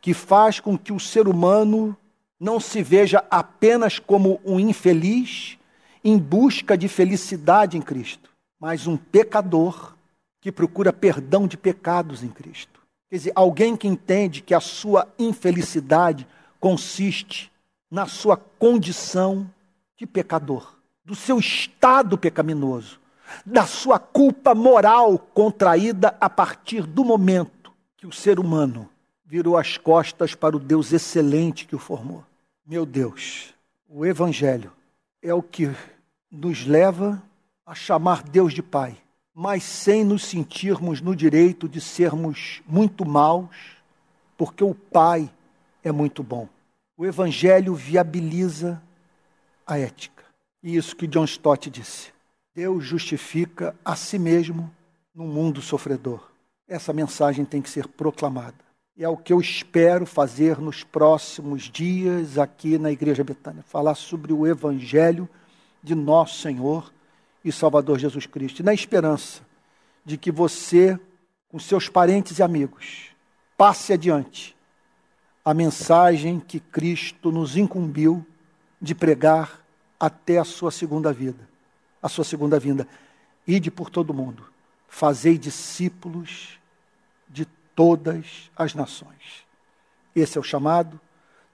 [0.00, 1.96] que faz com que o ser humano
[2.38, 5.58] não se veja apenas como um infeliz
[6.04, 9.94] em busca de felicidade em Cristo, mas um pecador
[10.40, 12.80] que procura perdão de pecados em Cristo.
[13.08, 16.26] Quer dizer, alguém que entende que a sua infelicidade
[16.58, 17.52] consiste
[17.90, 19.48] na sua condição
[19.96, 20.74] de pecador,
[21.04, 22.98] do seu estado pecaminoso,
[23.44, 27.61] da sua culpa moral contraída a partir do momento
[28.02, 28.90] que o ser humano
[29.24, 32.26] virou as costas para o Deus excelente que o formou.
[32.66, 33.54] Meu Deus,
[33.88, 34.72] o Evangelho
[35.22, 35.70] é o que
[36.28, 37.22] nos leva
[37.64, 38.98] a chamar Deus de Pai,
[39.32, 43.76] mas sem nos sentirmos no direito de sermos muito maus,
[44.36, 45.32] porque o Pai
[45.84, 46.48] é muito bom.
[46.96, 48.82] O Evangelho viabiliza
[49.64, 50.24] a ética.
[50.60, 52.12] E isso que John Stott disse.
[52.52, 54.74] Deus justifica a si mesmo
[55.14, 56.31] no mundo sofredor.
[56.72, 58.56] Essa mensagem tem que ser proclamada.
[58.96, 63.94] E é o que eu espero fazer nos próximos dias aqui na Igreja Betânia falar
[63.94, 65.28] sobre o Evangelho
[65.82, 66.90] de nosso Senhor
[67.44, 68.60] e Salvador Jesus Cristo.
[68.60, 69.42] E na esperança
[70.02, 70.98] de que você
[71.50, 73.10] com seus parentes e amigos,
[73.58, 74.56] passe adiante
[75.44, 78.26] a mensagem que Cristo nos incumbiu
[78.80, 79.62] de pregar
[80.00, 81.46] até a sua segunda vida,
[82.02, 82.88] a sua segunda vinda.
[83.46, 84.46] Ide por todo mundo,
[84.88, 86.61] fazei discípulos
[87.74, 89.46] todas as nações.
[90.14, 91.00] Esse é o chamado,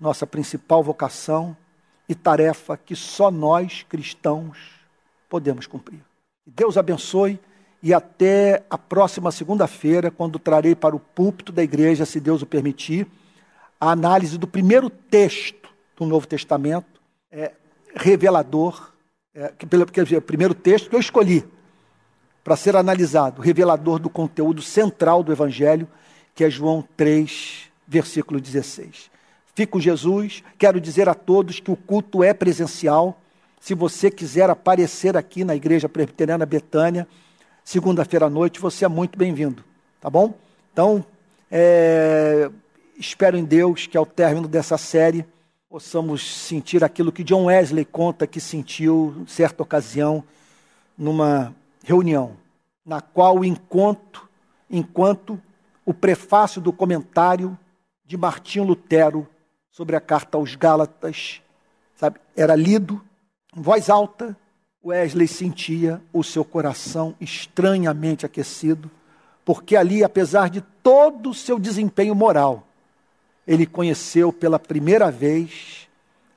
[0.00, 1.56] nossa principal vocação
[2.08, 4.58] e tarefa que só nós cristãos
[5.28, 6.00] podemos cumprir.
[6.46, 7.38] Deus abençoe
[7.82, 12.46] e até a próxima segunda-feira, quando trarei para o púlpito da igreja, se Deus o
[12.46, 13.06] permitir,
[13.80, 17.00] a análise do primeiro texto do Novo Testamento,
[17.30, 17.52] é,
[17.94, 18.92] revelador,
[19.34, 21.44] é, que, quer dizer, o primeiro texto que eu escolhi
[22.42, 25.86] para ser analisado, revelador do conteúdo central do Evangelho,
[26.38, 29.10] que é João 3, versículo 16.
[29.56, 33.20] Fico Jesus, quero dizer a todos que o culto é presencial.
[33.60, 37.08] Se você quiser aparecer aqui na Igreja Presbiteriana Betânia,
[37.64, 39.64] segunda-feira à noite, você é muito bem-vindo,
[40.00, 40.32] tá bom?
[40.72, 41.04] Então,
[41.50, 42.48] é,
[42.96, 45.26] espero em Deus que ao término dessa série
[45.68, 50.22] possamos sentir aquilo que John Wesley conta que sentiu certa ocasião
[50.96, 52.36] numa reunião,
[52.86, 54.28] na qual enquanto,
[54.70, 55.36] enquanto
[55.88, 57.58] o prefácio do comentário
[58.04, 59.26] de Martinho Lutero
[59.70, 61.40] sobre a carta aos Gálatas,
[61.96, 63.02] sabe, era lido
[63.56, 64.36] em voz alta,
[64.84, 68.90] Wesley sentia o seu coração estranhamente aquecido,
[69.46, 72.68] porque ali, apesar de todo o seu desempenho moral,
[73.46, 75.88] ele conheceu pela primeira vez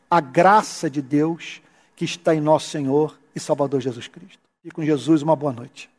[0.10, 1.62] a graça de Deus
[1.94, 4.40] que está em nosso Senhor e Salvador Jesus Cristo.
[4.64, 5.91] E com Jesus, uma boa noite.